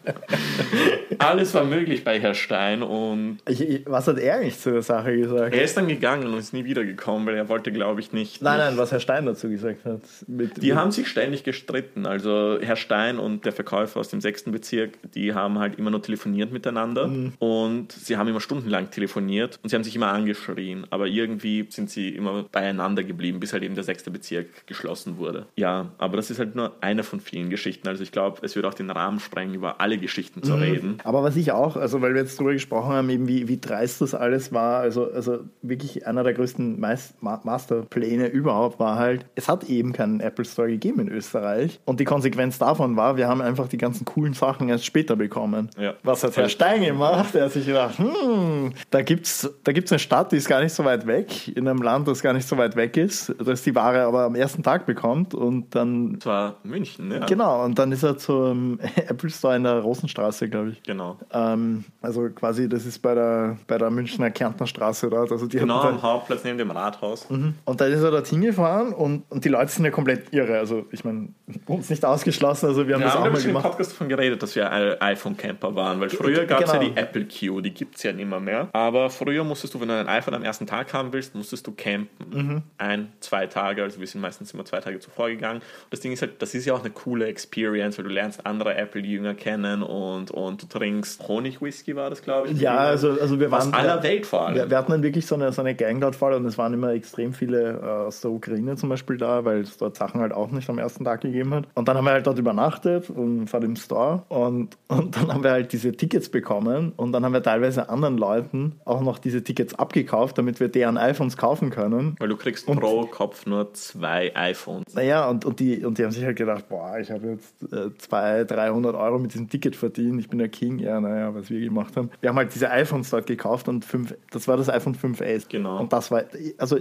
Alles 1.19 1.55
war 1.55 1.65
möglich 1.65 2.05
bei 2.05 2.21
Herr 2.21 2.35
Stein 2.35 2.83
und 2.83 3.39
Ich, 3.49 3.61
ich, 3.61 3.83
was 3.87 4.07
hat 4.09 4.19
er 4.19 4.37
eigentlich 4.37 4.59
zu 4.59 4.71
der 4.73 4.83
Sache 4.83 5.17
gesagt? 5.17 5.55
er 5.55 5.63
ist 5.63 5.77
dann 5.77 5.89
gegangen 5.89 6.27
und 6.27 6.39
ist 6.39 6.53
nie 6.53 6.65
wiedergekommen, 6.65 7.27
weil 7.27 7.35
er 7.37 7.49
wollte, 7.49 7.73
glaube 7.73 8.01
ich, 8.01 8.13
nicht. 8.13 8.43
Nein, 8.43 8.59
nein, 8.59 8.77
was 8.77 8.93
Herr 8.93 9.01
Stein 9.01 9.27
dazu 9.27 9.49
gesagt 9.49 9.85
hat. 9.85 10.01
Mit, 10.27 10.63
Die 10.63 10.69
mit, 10.69 10.77
haben 10.77 10.91
sich 10.91 11.09
ständig 11.09 11.45
gestritten. 11.45 12.07
Also 12.07 12.59
Herr 12.61 12.77
Stein 12.77 13.19
und 13.19 13.45
der 13.45 13.53
Verkäufer 13.53 14.01
aus 14.01 14.09
dem 14.09 14.21
sechsten 14.21 14.53
Bezirk, 14.53 14.99
die 15.15 15.35
haben 15.35 15.59
halt 15.59 15.79
immer 15.79 15.91
nur 15.91 16.03
telefoniert 16.03 16.53
miteinander 16.53 17.11
und 17.39 17.93
sie 17.93 18.17
haben 18.17 18.29
immer 18.29 18.41
stundenlang 18.41 18.91
telefoniert 18.91 19.59
und 19.63 19.71
sie 19.71 19.77
haben 19.77 19.85
sich 19.85 19.97
immer 19.97 20.09
angeschrien. 20.13 20.87
Aber 20.91 21.07
irgendwie 21.07 21.67
sind 21.71 21.91
sie 21.91 22.11
immer 22.11 22.45
beieinander 22.51 23.03
geblieben, 23.05 23.41
bis 23.41 23.53
halt 23.53 23.63
eben 23.63 23.75
der 23.75 23.85
sechste 23.85 24.11
Bezirk 24.11 24.67
geschlossen 24.67 25.19
wurde. 25.19 25.47
Ja, 25.57 25.91
aber 25.99 26.17
das 26.17 26.31
ist 26.31 26.39
halt 26.39 26.55
nur 26.55 26.73
eine 26.81 27.03
von 27.03 27.21
vielen 27.21 27.51
Geschichten. 27.51 27.89
Also 27.89 28.03
ich 28.03 28.13
glaube, 28.13 28.41
es 28.43 28.55
würde 28.57 28.69
auch 28.69 28.75
den 28.75 28.91
Rahmen 28.91 29.21
sprengen, 29.21 29.55
über 29.55 29.81
alle 29.81 29.99
Geschichten 29.99 30.43
zu 30.43 30.55
reden. 30.55 30.99
Aber 31.07 31.23
was 31.23 31.37
ich 31.37 31.53
auch, 31.53 31.77
also 31.77 32.03
weil 32.03 32.15
wir 32.15 32.23
jetzt 32.23 32.37
darüber 32.37 32.53
gesprochen 32.53 32.93
haben, 32.93 33.09
eben 33.11 33.29
wie, 33.29 33.47
wie 33.47 33.61
dreist 33.61 34.01
das 34.01 34.13
alles 34.13 34.53
war, 34.53 34.81
also, 34.81 35.09
also 35.13 35.39
wirklich 35.63 36.05
einer 36.05 36.25
der 36.25 36.35
größten 36.35 36.81
Ma 36.81 36.97
Masterpläne 37.21 38.27
überhaupt 38.27 38.81
war 38.81 38.99
halt, 38.99 39.25
es 39.37 39.49
hat 39.49 39.65
eben 39.65 39.93
keinen 39.93 40.19
Apple 40.19 40.45
Store 40.45 40.67
gegeben 40.67 41.01
in 41.01 41.09
Österreich. 41.09 41.79
Und 41.85 42.01
die 42.01 42.05
Konsequenz 42.05 42.59
davon 42.59 42.97
war, 42.97 43.17
wir 43.17 43.29
haben 43.29 43.41
einfach 43.41 43.69
die 43.69 43.79
ganzen 43.79 44.05
coolen 44.05 44.33
Sachen 44.33 44.69
erst 44.69 44.85
später 44.85 45.15
bekommen. 45.15 45.71
Ja. 45.79 45.95
Was 46.03 46.25
hat 46.25 46.37
Herr 46.37 46.49
Stein 46.49 46.83
gemacht? 46.83 47.37
Er 47.37 47.45
hat 47.45 47.53
sich 47.53 47.67
gedacht, 47.67 47.99
hm, 47.99 48.73
da 48.91 49.03
gibt's 49.03 49.49
da 49.63 49.71
gibt's 49.71 49.93
eine 49.93 50.01
Stadt, 50.01 50.33
die 50.33 50.37
ist 50.37 50.49
gar 50.49 50.61
nicht 50.61 50.73
so 50.73 50.85
weit 50.85 51.07
weg, 51.07 51.49
in 51.57 51.69
einem 51.69 51.83
Land, 51.83 52.09
das 52.09 52.21
gar 52.21 52.33
nicht 52.33 52.49
so 52.49 52.59
weit 52.59 52.75
weg 52.75 52.97
ist, 52.97 53.33
das 53.39 53.63
die 53.63 53.77
Ware 53.77 54.03
aber 54.03 54.25
am 54.25 54.35
ersten 54.35 54.65
Tag 54.65 54.87
bekommt 54.87 55.35
und 55.35 55.73
dann 55.77 56.15
Das 56.15 56.27
war 56.27 56.57
München, 56.65 57.13
ja. 57.13 57.27
Genau, 57.27 57.65
und 57.65 57.79
dann 57.79 57.93
ist 57.93 58.03
er 58.03 58.19
zum 58.19 58.81
Apple 58.97 59.31
Store 59.31 59.55
in 59.55 59.63
der 59.63 59.79
Rosenstraße, 59.79 60.49
glaube 60.49 60.71
ich. 60.71 60.83
Genau. 60.83 60.96
Ähm, 61.33 61.85
also 62.03 62.29
quasi, 62.31 62.69
das 62.69 62.87
ist 62.87 63.01
bei 63.01 63.15
der, 63.15 63.59
bei 63.67 63.79
der 63.79 63.91
Münchner 63.91 64.31
Kärntner 64.31 64.67
Straße 64.67 65.09
dort. 65.11 65.31
Also 65.33 65.47
die 65.47 65.59
Genau 65.59 65.81
am 65.81 66.03
Hauptplatz 66.03 66.45
neben 66.45 66.59
dem 66.59 66.71
Rathaus. 66.71 67.27
da, 67.29 67.55
und 67.65 67.81
dann 67.81 67.93
ist 67.93 68.03
er 68.03 68.11
dorthin 68.11 68.41
gefahren 68.41 68.93
und, 68.93 69.25
und 69.29 69.45
die 69.45 69.49
Leute 69.49 69.71
sind 69.71 69.85
ja 69.85 69.91
komplett 69.91 70.33
irre. 70.33 70.59
Also 70.59 70.87
ich 70.91 71.05
meine, 71.05 71.29
uns 71.67 71.91
nicht 71.91 72.05
ausgeschlossen, 72.05 72.67
also 72.67 72.87
wir 72.87 72.95
haben 72.95 73.01
Wir 73.01 73.07
das 73.07 73.15
haben 73.15 73.23
auch 73.23 73.27
ja 73.27 73.31
mal 73.33 73.37
schon 73.39 73.51
im 73.51 73.57
gemacht. 73.57 73.71
Podcast 73.71 73.93
davon 73.93 74.09
geredet, 74.09 74.43
dass 74.43 74.55
wir 74.55 74.71
iPhone-Camper 75.03 75.75
waren, 75.75 76.01
weil 76.01 76.11
früher 76.11 76.45
gab 76.45 76.63
es 76.63 76.73
ja 76.73 76.79
genau. 76.79 76.93
die 76.93 77.01
Apple 77.01 77.27
Queue, 77.27 77.63
die 77.63 77.73
gibt 77.73 77.97
es 77.97 78.03
ja 78.03 78.13
nicht 78.13 78.29
mehr, 78.29 78.41
mehr. 78.41 78.69
Aber 78.73 79.11
früher 79.11 79.45
musstest 79.45 79.75
du, 79.75 79.81
wenn 79.81 79.89
du 79.89 79.99
ein 79.99 80.09
iPhone 80.09 80.35
am 80.35 80.43
ersten 80.43 80.67
Tag 80.67 80.93
haben 80.93 81.13
willst, 81.13 81.35
musstest 81.35 81.67
du 81.67 81.73
campen. 81.73 82.09
Mhm. 82.31 82.63
Ein, 82.79 83.13
zwei 83.21 83.47
Tage, 83.47 83.83
also 83.83 84.01
wir 84.01 84.07
sind 84.07 84.21
meistens 84.21 84.53
immer 84.53 84.65
zwei 84.65 84.81
Tage 84.81 84.99
zuvor 85.01 85.29
gegangen. 85.29 85.59
Und 85.59 85.93
das 85.93 86.01
Ding 86.01 86.13
ist 86.13 86.23
halt, 86.23 86.41
das 86.43 86.55
ist 86.55 86.65
ja 86.65 86.75
auch 86.75 86.81
eine 86.81 86.91
coole 86.91 87.27
Experience, 87.27 87.99
weil 87.99 88.05
du 88.05 88.11
lernst 88.11 88.47
andere 88.47 88.75
Apple-Jünger 88.75 89.35
kennen 89.35 89.83
und, 89.83 90.31
und 90.31 90.63
du 90.63 90.67
trinkst 90.67 90.86
Honig-Whisky, 91.27 91.97
war 91.97 92.11
das, 92.11 92.23
glaube 92.23 92.49
ich. 92.49 92.61
Ja, 92.61 92.77
also, 92.77 93.13
also 93.21 93.39
wir 93.41 93.51
waren. 93.51 93.69
Aus 93.69 93.73
aller 93.73 94.03
Welt 94.03 94.27
vor 94.27 94.47
allem. 94.47 94.55
Wir, 94.55 94.71
wir 94.71 94.77
hatten 94.77 94.93
dann 94.93 95.03
wirklich 95.03 95.27
so 95.27 95.35
eine, 95.35 95.53
so 95.53 95.63
eine 95.63 95.75
Gang 95.75 96.01
dort 96.01 96.17
voll 96.17 96.33
und 96.35 96.45
es 96.47 96.59
waren 96.59 96.73
immer 96.73 96.93
extrem 96.93 97.33
viele 97.33 97.81
äh, 97.83 98.07
aus 98.07 98.21
der 98.21 98.31
Ukraine 98.31 98.77
zum 98.77 98.89
Beispiel 98.89 99.17
da, 99.17 99.45
weil 99.45 99.61
es 99.61 99.77
dort 99.77 99.97
Sachen 99.97 100.21
halt 100.21 100.33
auch 100.33 100.51
nicht 100.51 100.69
am 100.71 100.79
ersten 100.79 101.05
Tag 101.05 101.21
gegeben 101.21 101.55
hat. 101.55 101.65
Und 101.75 101.89
dann 101.89 101.97
haben 101.97 102.05
wir 102.05 102.13
halt 102.13 102.27
dort 102.27 102.39
übernachtet 102.39 103.11
und 103.11 103.49
vor 103.49 103.61
dem 103.61 103.77
Store 103.77 104.23
und, 104.29 104.77
und 104.89 105.17
dann 105.17 105.33
haben 105.33 105.43
wir 105.43 105.51
halt 105.51 105.73
diese 105.73 105.93
Tickets 105.93 106.29
bekommen 106.29 106.93
und 106.97 107.13
dann 107.13 107.25
haben 107.25 107.33
wir 107.33 107.43
teilweise 107.43 107.89
anderen 107.89 108.19
Leuten 108.19 108.81
auch 108.85 109.01
noch 109.01 109.19
diese 109.19 109.43
Tickets 109.43 109.75
abgekauft, 109.75 110.39
damit 110.39 110.61
wir 110.61 110.69
deren 110.69 110.99
iPhones 110.99 111.37
kaufen 111.37 111.71
können. 111.71 112.17
weil 112.19 112.29
du 112.29 112.37
kriegst 112.37 112.67
pro 112.67 113.07
Kopf 113.07 113.47
nur 113.47 113.73
zwei 113.75 114.33
iPhones. 114.35 114.95
Naja, 114.95 115.29
und, 115.29 115.45
und, 115.45 115.61
die, 115.61 115.85
und 115.85 115.99
die 115.99 116.05
haben 116.05 116.13
sich 116.13 116.25
halt 116.25 116.37
gedacht, 116.37 116.69
boah, 116.69 116.99
ich 116.99 117.11
habe 117.11 117.29
jetzt 117.29 117.73
äh, 117.73 117.97
200, 117.97 118.51
300 118.51 118.95
Euro 118.95 119.19
mit 119.19 119.35
diesem 119.35 119.49
Ticket 119.49 119.77
verdient, 119.77 120.21
ich 120.21 120.29
bin 120.29 120.39
der 120.39 120.49
King. 120.49 120.76
Ja, 120.79 121.01
naja, 121.01 121.35
was 121.35 121.51
wir 121.51 121.61
gemacht 121.61 121.97
haben. 121.97 122.11
Wir 122.21 122.31
haben 122.31 122.37
halt 122.37 122.55
diese 122.55 122.71
iPhones 122.71 123.11
dort 123.11 123.27
gekauft 123.27 123.69
und 123.69 123.85
fünf, 123.85 124.15
das 124.31 124.49
war 124.49 124.57
das 124.57 124.69
iPhone 124.69 124.95
5S. 124.95 125.47
Genau. 125.49 125.81
Und 125.81 125.93
das 125.93 126.11
war, 126.11 126.25
also 126.59 126.79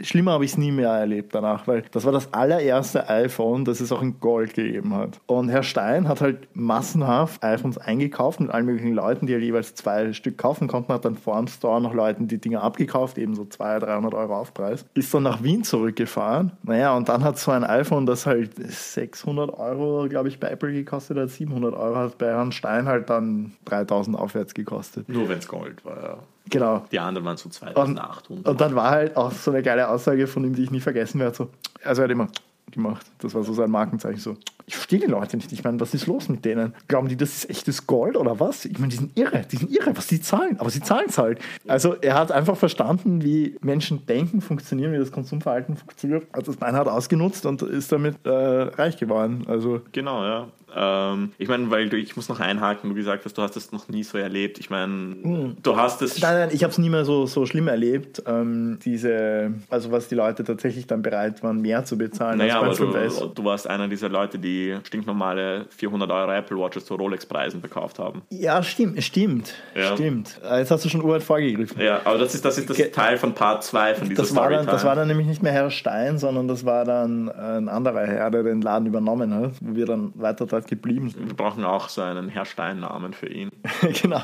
schlimmer 0.00 0.32
habe 0.32 0.44
ich 0.44 0.52
es 0.52 0.58
nie 0.58 0.72
mehr 0.72 0.90
erlebt 0.90 1.34
danach, 1.34 1.66
weil 1.66 1.84
das 1.90 2.04
war 2.04 2.12
das 2.12 2.32
allererste 2.32 3.08
iPhone, 3.08 3.64
das 3.64 3.80
es 3.80 3.92
auch 3.92 4.02
in 4.02 4.20
Gold 4.20 4.54
gegeben 4.54 4.94
hat. 4.94 5.20
Und 5.26 5.48
Herr 5.48 5.62
Stein 5.62 6.08
hat 6.08 6.20
halt 6.20 6.48
massenhaft 6.54 7.42
iPhones 7.42 7.78
eingekauft 7.78 8.40
mit 8.40 8.50
allen 8.50 8.66
möglichen 8.66 8.92
Leuten, 8.92 9.26
die 9.26 9.34
halt 9.34 9.42
jeweils 9.42 9.74
zwei 9.74 10.12
Stück 10.12 10.38
kaufen 10.38 10.68
konnten, 10.68 10.92
hat 10.92 11.04
dann 11.04 11.16
vor 11.16 11.36
dem 11.36 11.46
Store 11.46 11.80
noch 11.80 11.94
Leuten 11.94 12.28
die 12.28 12.38
Dinger 12.38 12.62
abgekauft, 12.62 13.18
eben 13.18 13.34
so 13.34 13.44
200, 13.44 13.88
300 13.88 14.14
Euro 14.14 14.36
Aufpreis. 14.36 14.84
Ist 14.94 15.12
dann 15.14 15.22
nach 15.22 15.42
Wien 15.42 15.64
zurückgefahren. 15.64 16.52
Naja, 16.62 16.96
und 16.96 17.08
dann 17.08 17.24
hat 17.24 17.38
so 17.38 17.50
ein 17.50 17.64
iPhone, 17.64 18.06
das 18.06 18.26
halt 18.26 18.52
600 18.56 19.58
Euro, 19.58 20.08
glaube 20.08 20.28
ich, 20.28 20.40
bei 20.40 20.48
Apple 20.48 20.72
gekostet 20.72 21.18
hat, 21.18 21.30
700 21.30 21.74
Euro, 21.74 21.96
hat 21.96 22.18
bei 22.18 22.26
Herrn 22.26 22.52
Stein 22.52 22.86
halt 22.86 23.10
dann 23.10 23.52
3000 23.66 24.18
aufwärts 24.18 24.54
gekostet. 24.54 25.08
Nur 25.08 25.28
wenn 25.28 25.38
es 25.38 25.48
Gold 25.48 25.84
war, 25.84 26.02
ja. 26.02 26.18
Genau. 26.50 26.84
Die 26.92 26.98
anderen 26.98 27.24
waren 27.26 27.36
so 27.36 27.46
Und, 27.46 27.52
2800. 27.54 28.46
und 28.48 28.60
dann 28.60 28.74
war 28.74 28.90
halt 28.90 29.16
auch 29.16 29.32
so 29.32 29.50
eine 29.50 29.62
geile 29.62 29.88
Aussage 29.88 30.26
von 30.26 30.44
ihm, 30.44 30.54
die 30.54 30.64
ich 30.64 30.70
nie 30.70 30.80
vergessen 30.80 31.18
werde. 31.20 31.34
So, 31.34 31.48
also 31.82 32.02
er 32.02 32.04
hat 32.04 32.10
immer 32.10 32.28
gemacht. 32.70 33.06
Das 33.18 33.34
war 33.34 33.42
so 33.44 33.54
sein 33.54 33.70
Markenzeichen. 33.70 34.20
So, 34.20 34.36
ich 34.66 34.74
verstehe 34.74 34.98
die 34.98 35.06
Leute 35.06 35.36
nicht. 35.36 35.52
Ich 35.52 35.62
meine, 35.64 35.78
was 35.80 35.94
ist 35.94 36.06
los 36.06 36.28
mit 36.28 36.44
denen? 36.44 36.74
Glauben 36.88 37.08
die, 37.08 37.16
das 37.16 37.30
ist 37.34 37.50
echtes 37.50 37.86
Gold 37.86 38.16
oder 38.16 38.40
was? 38.40 38.64
Ich 38.64 38.78
meine, 38.78 38.90
die 38.90 38.96
sind 38.96 39.16
irre. 39.16 39.42
Die 39.50 39.56
sind 39.56 39.70
irre, 39.70 39.96
was 39.96 40.06
die 40.06 40.20
zahlen. 40.20 40.58
Aber 40.58 40.70
sie 40.70 40.80
zahlen 40.80 41.06
es 41.08 41.18
halt. 41.18 41.38
Also 41.68 41.94
er 42.00 42.14
hat 42.14 42.32
einfach 42.32 42.56
verstanden, 42.56 43.22
wie 43.22 43.56
Menschen 43.60 44.06
denken, 44.06 44.40
funktionieren, 44.40 44.92
wie 44.92 44.98
das 44.98 45.12
Konsumverhalten 45.12 45.76
funktioniert. 45.76 46.26
Hat 46.32 46.48
das 46.48 46.56
beinhart 46.56 46.88
ausgenutzt 46.88 47.46
und 47.46 47.62
ist 47.62 47.92
damit 47.92 48.16
äh, 48.24 48.30
reich 48.30 48.96
geworden. 48.96 49.44
Also 49.48 49.82
Genau, 49.92 50.24
ja. 50.24 50.48
Ähm, 50.76 51.32
ich 51.38 51.48
meine, 51.48 51.70
weil 51.70 51.88
du, 51.88 51.96
ich 51.96 52.16
muss 52.16 52.28
noch 52.28 52.40
einhaken, 52.40 52.90
du 52.90 52.96
gesagt 52.96 53.24
hast, 53.24 53.38
du 53.38 53.42
hast 53.42 53.56
es 53.56 53.70
noch 53.70 53.88
nie 53.88 54.02
so 54.02 54.18
erlebt. 54.18 54.58
Ich 54.58 54.70
meine, 54.70 55.54
du 55.62 55.76
hast 55.76 56.02
es. 56.02 56.20
Nein, 56.20 56.34
nein, 56.34 56.48
ich 56.52 56.64
habe 56.64 56.72
es 56.72 56.78
nie 56.78 56.90
mehr 56.90 57.04
so, 57.04 57.26
so 57.26 57.46
schlimm 57.46 57.68
erlebt. 57.68 58.22
Ähm, 58.26 58.78
diese, 58.84 59.52
also 59.70 59.92
was 59.92 60.08
die 60.08 60.14
Leute 60.14 60.42
tatsächlich 60.42 60.86
dann 60.86 61.02
bereit 61.02 61.42
waren, 61.42 61.60
mehr 61.60 61.84
zu 61.84 61.96
bezahlen 61.96 62.38
Naja, 62.38 62.60
aber 62.60 62.74
du, 62.74 62.90
beim 62.90 63.08
5S. 63.08 63.34
du 63.34 63.44
warst 63.44 63.68
einer 63.68 63.88
dieser 63.88 64.08
Leute, 64.08 64.38
die 64.38 64.53
die 64.54 64.76
stinknormale 64.84 65.66
400 65.70 66.10
Euro 66.10 66.32
Apple 66.32 66.56
Watches 66.56 66.84
zu 66.86 66.94
Rolex-Preisen 66.94 67.60
verkauft 67.60 67.98
haben. 67.98 68.22
Ja, 68.30 68.62
stimmt, 68.62 69.02
stimmt, 69.02 69.54
Ja. 69.74 69.94
stimmt. 69.94 70.40
Äh, 70.48 70.58
Jetzt 70.60 70.70
hast 70.70 70.84
du 70.84 70.88
schon 70.88 71.02
uralt 71.02 71.22
vorgegriffen. 71.22 71.80
Ja, 71.80 72.00
aber 72.04 72.18
das 72.18 72.34
ist 72.34 72.44
das, 72.44 72.58
ist 72.58 72.70
das 72.70 72.76
Ge- 72.76 72.90
Teil 72.90 73.18
von 73.18 73.34
Part 73.34 73.64
2 73.64 73.94
von 73.96 74.08
dieser 74.08 74.22
Das 74.22 74.34
war, 74.36 74.48
dann, 74.50 74.66
das 74.66 74.84
war 74.84 74.94
dann 74.94 75.08
nämlich 75.08 75.26
nicht 75.26 75.42
mehr 75.42 75.52
Herr 75.52 75.70
Stein, 75.70 76.18
sondern 76.18 76.48
das 76.48 76.64
war 76.64 76.84
dann 76.84 77.28
ein 77.30 77.68
anderer 77.68 78.06
Herr, 78.06 78.30
der 78.30 78.42
den 78.42 78.60
Laden 78.62 78.86
übernommen 78.86 79.34
hat, 79.34 79.52
wo 79.60 79.74
wir 79.76 79.86
dann 79.86 80.12
weiter 80.14 80.46
dort 80.46 80.68
geblieben 80.68 81.10
sind. 81.10 81.26
Wir 81.26 81.34
brauchen 81.34 81.64
auch 81.64 81.88
so 81.88 82.02
einen 82.02 82.28
Herr 82.28 82.44
Stein-Namen 82.44 83.12
für 83.12 83.28
ihn. 83.28 83.50
genau. 84.02 84.20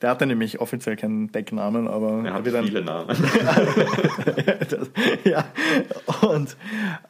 Der 0.00 0.10
hatte 0.10 0.26
nämlich 0.26 0.60
offiziell 0.60 0.96
keinen 0.96 1.30
Decknamen, 1.32 1.88
aber 1.88 2.22
Er 2.24 2.34
hat 2.34 2.46
viele 2.46 2.82
Namen. 2.82 3.16
ja. 5.24 5.44
Und, 6.22 6.56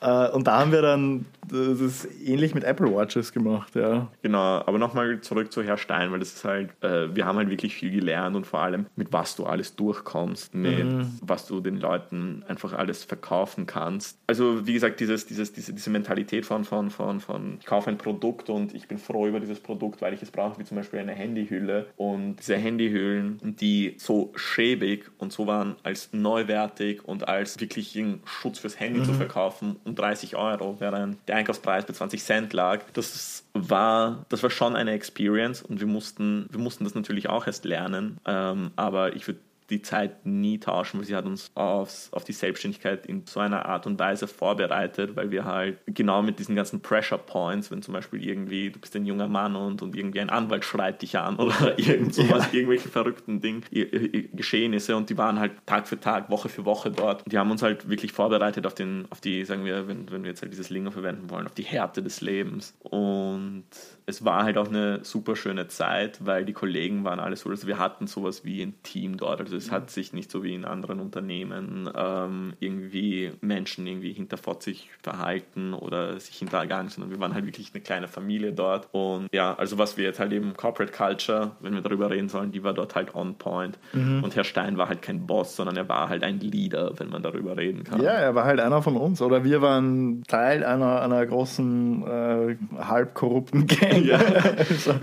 äh, 0.00 0.29
und 0.31 0.47
da 0.47 0.61
haben 0.61 0.73
wir 0.73 0.83
dann 0.83 1.26
das 1.52 1.80
ist 1.80 2.09
ähnlich 2.25 2.54
mit 2.54 2.64
Apple 2.64 2.92
Watches 2.92 3.32
gemacht, 3.32 3.75
ja. 3.75 4.09
Genau, 4.23 4.38
aber 4.38 4.78
nochmal 4.78 5.21
zurück 5.21 5.52
zu 5.52 5.62
Herr 5.62 5.76
Stein, 5.76 6.11
weil 6.11 6.18
das 6.18 6.32
ist 6.35 6.44
halt, 6.44 6.71
äh, 6.82 7.14
wir 7.14 7.26
haben 7.26 7.37
halt 7.37 7.50
wirklich 7.50 7.75
viel 7.75 7.90
gelernt 7.90 8.37
und 8.37 8.47
vor 8.47 8.61
allem, 8.61 8.87
mit 8.97 9.12
was 9.12 9.37
du 9.37 9.44
alles 9.44 9.76
durchkommst, 9.76 10.54
mit 10.54 11.06
was 11.21 11.47
du 11.47 11.61
den 11.61 11.76
Leuten 11.76 12.42
einfach 12.49 12.73
alles 12.73 13.04
verkaufen 13.04 13.66
kannst. 13.66 14.18
Also, 14.26 14.66
wie 14.66 14.73
gesagt, 14.73 15.00
dieses, 15.00 15.26
dieses, 15.26 15.52
diese, 15.52 15.75
diese 15.75 15.90
Mentalität 15.90 16.47
von, 16.47 16.64
von, 16.64 16.90
von, 16.90 17.21
von, 17.21 17.59
ich 17.61 17.66
kaufe 17.66 17.90
ein 17.90 17.99
Produkt 17.99 18.49
und 18.49 18.75
ich 18.75 18.88
bin 18.88 18.99
froh 18.99 19.26
über 19.26 19.40
dieses 19.40 19.61
Produkt, 19.61 20.00
weil 20.00 20.14
ich 20.14 20.23
es 20.23 20.30
brauche, 20.30 20.59
wie 20.59 20.64
zum 20.64 20.76
Beispiel 20.76 21.00
eine 21.00 21.12
Handyhülle. 21.12 21.87
Und 21.97 22.37
diese 22.37 22.56
Handyhüllen, 22.56 23.38
die 23.42 23.94
so 23.99 24.32
schäbig 24.37 25.11
und 25.18 25.32
so 25.32 25.47
waren, 25.47 25.76
als 25.82 26.11
neuwertig 26.12 27.04
und 27.04 27.28
als 27.28 27.61
wirklich 27.61 27.94
ein 27.97 28.21
Schutz 28.25 28.59
fürs 28.59 28.80
Handy 28.80 29.02
zu 29.02 29.12
verkaufen, 29.12 29.76
um 29.85 29.94
30 29.94 30.37
Euro, 30.37 30.76
während 30.78 31.18
der 31.28 31.42
Einkaufspreis 31.43 31.85
bei 31.85 31.93
20 31.93 32.23
Cent 32.23 32.53
lag. 32.53 32.83
Das 32.93 33.45
war, 33.53 34.25
das 34.29 34.43
war 34.43 34.51
schon 34.51 34.77
eine 34.77 34.93
Experience 34.93 35.63
und 35.63 35.81
wir 35.81 35.87
mussten, 35.87 36.47
wir 36.51 36.61
mussten 36.61 36.85
das 36.85 36.95
natürlich 36.95 37.29
auch 37.29 37.47
erst 37.47 37.65
lernen. 37.65 38.19
Ähm, 38.27 38.71
aber 38.77 39.17
ich 39.17 39.27
würde 39.27 39.41
die 39.71 39.83
Zeit 39.83 40.26
nie 40.26 40.59
tauschen, 40.59 40.99
weil 40.99 41.07
sie 41.07 41.16
hat 41.16 41.25
uns 41.25 41.50
aufs, 41.54 42.12
auf 42.12 42.25
die 42.25 42.33
Selbstständigkeit 42.33 43.07
in 43.07 43.25
so 43.26 43.40
einer 43.40 43.66
Art 43.66 43.87
und 43.87 43.99
Weise 43.99 44.26
vorbereitet, 44.26 45.16
weil 45.16 45.31
wir 45.31 45.45
halt 45.45 45.78
genau 45.87 46.23
mit 46.23 46.38
diesen 46.38 46.54
ganzen 46.57 46.81
Pressure 46.81 47.19
Points, 47.19 47.71
wenn 47.71 47.83
zum 47.83 47.95
Beispiel 47.95 48.23
irgendwie, 48.25 48.71
du 48.71 48.78
bist 48.78 48.95
ein 48.97 49.07
junger 49.07 49.28
Mann 49.28 49.57
und, 49.57 49.83
und 49.83 49.97
irgendwie 49.97 50.21
ein 50.21 50.31
Anwalt 50.31 50.64
schreit 50.64 51.02
dich 51.02 51.16
an 51.19 51.37
oder 51.37 51.78
irgend 51.78 52.14
sowas, 52.14 52.52
irgendwelche 52.52 52.88
verrückten 52.88 53.40
Ding, 53.40 53.64
i- 53.73 53.81
i- 53.83 54.28
Geschehnisse 54.33 54.97
und 54.97 55.09
die 55.11 55.16
waren 55.19 55.38
halt 55.38 55.52
Tag 55.66 55.88
für 55.88 55.99
Tag, 55.99 56.31
Woche 56.31 56.49
für 56.49 56.64
Woche 56.64 56.90
dort. 56.90 57.23
Und 57.25 57.33
die 57.33 57.38
haben 57.38 57.50
uns 57.50 57.62
halt 57.62 57.88
wirklich 57.88 58.12
vorbereitet 58.12 58.66
auf 58.66 58.75
den, 58.75 59.07
auf 59.11 59.21
die, 59.21 59.45
sagen 59.45 59.64
wir, 59.64 59.88
wenn, 59.88 60.11
wenn 60.11 60.23
wir 60.23 60.31
jetzt 60.31 60.42
halt 60.42 60.52
dieses 60.52 60.71
Lingo 60.71 60.90
verwenden 60.90 61.31
wollen, 61.31 61.47
auf 61.47 61.54
die 61.54 61.62
Härte 61.64 62.02
des 62.02 62.21
Lebens. 62.21 62.75
Und 62.81 63.64
es 64.07 64.25
war 64.25 64.45
halt 64.45 64.59
auch 64.59 64.69
eine 64.69 65.04
super 65.04 65.37
schöne 65.37 65.69
Zeit, 65.69 66.25
weil 66.25 66.45
die 66.45 66.52
Kollegen 66.52 67.04
waren 67.04 67.21
alles 67.21 67.40
so, 67.40 67.50
also 67.50 67.66
wir 67.66 67.78
hatten 67.78 68.07
sowas 68.07 68.45
wie 68.45 68.62
ein 68.62 68.75
Team 68.83 69.16
dort. 69.16 69.40
Also 69.40 69.51
es 69.56 69.71
hat 69.71 69.90
sich 69.90 70.12
nicht 70.12 70.30
so 70.30 70.42
wie 70.42 70.54
in 70.54 70.64
anderen 70.64 71.00
Unternehmen 71.00 71.90
ähm, 71.94 72.54
irgendwie 72.61 73.32
Menschen 73.40 73.87
irgendwie 73.87 74.12
hinterfotzig 74.12 74.90
verhalten 75.02 75.75
oder 75.75 76.18
sich 76.18 76.37
hintergangen, 76.37 76.88
sondern 76.88 77.11
wir 77.11 77.21
waren 77.21 77.35
halt 77.35 77.47
wirklich 77.47 77.71
eine 77.73 77.82
kleine 77.82 78.09
Familie 78.09 78.52
dort. 78.52 78.88
Und 78.92 79.28
ja, 79.32 79.54
also 79.54 79.78
was 79.78 79.97
wir 79.97 80.04
jetzt 80.04 80.21
halt 80.21 80.32
eben 80.32 80.54
Corporate 80.54 80.92
Culture, 80.92 81.52
wenn 81.61 81.75
wir 81.75 81.80
darüber 81.80 82.11
reden 82.11 82.28
sollen, 82.28 82.52
die 82.52 82.62
war 82.64 82.75
dort 82.75 82.94
halt 82.94 83.14
on 83.14 83.37
point. 83.37 83.78
Und 83.94 84.37
Herr 84.37 84.44
Stein 84.44 84.78
war 84.78 84.88
halt 84.88 85.02
kein 85.02 85.26
Boss, 85.26 85.56
sondern 85.56 85.76
er 85.76 85.88
war 85.88 86.09
halt 86.09 86.23
ein 86.23 86.40
Leader, 86.40 86.92
wenn 86.99 87.09
man 87.09 87.23
darüber 87.23 87.56
reden 87.56 87.85
kann. 87.85 88.02
Ja, 88.02 88.12
er 88.12 88.35
war 88.35 88.44
halt 88.44 88.61
einer 88.61 88.82
von 88.82 88.97
uns. 88.97 89.21
Oder 89.21 89.44
wir 89.44 89.62
waren 89.62 90.23
Teil 90.25 90.64
einer, 90.64 91.02
einer 91.02 91.25
großen, 91.25 92.02
äh, 92.06 92.56
halb 92.78 93.14
korrupten 93.14 93.66
Gang. 93.66 94.04
Ja, 94.04 94.21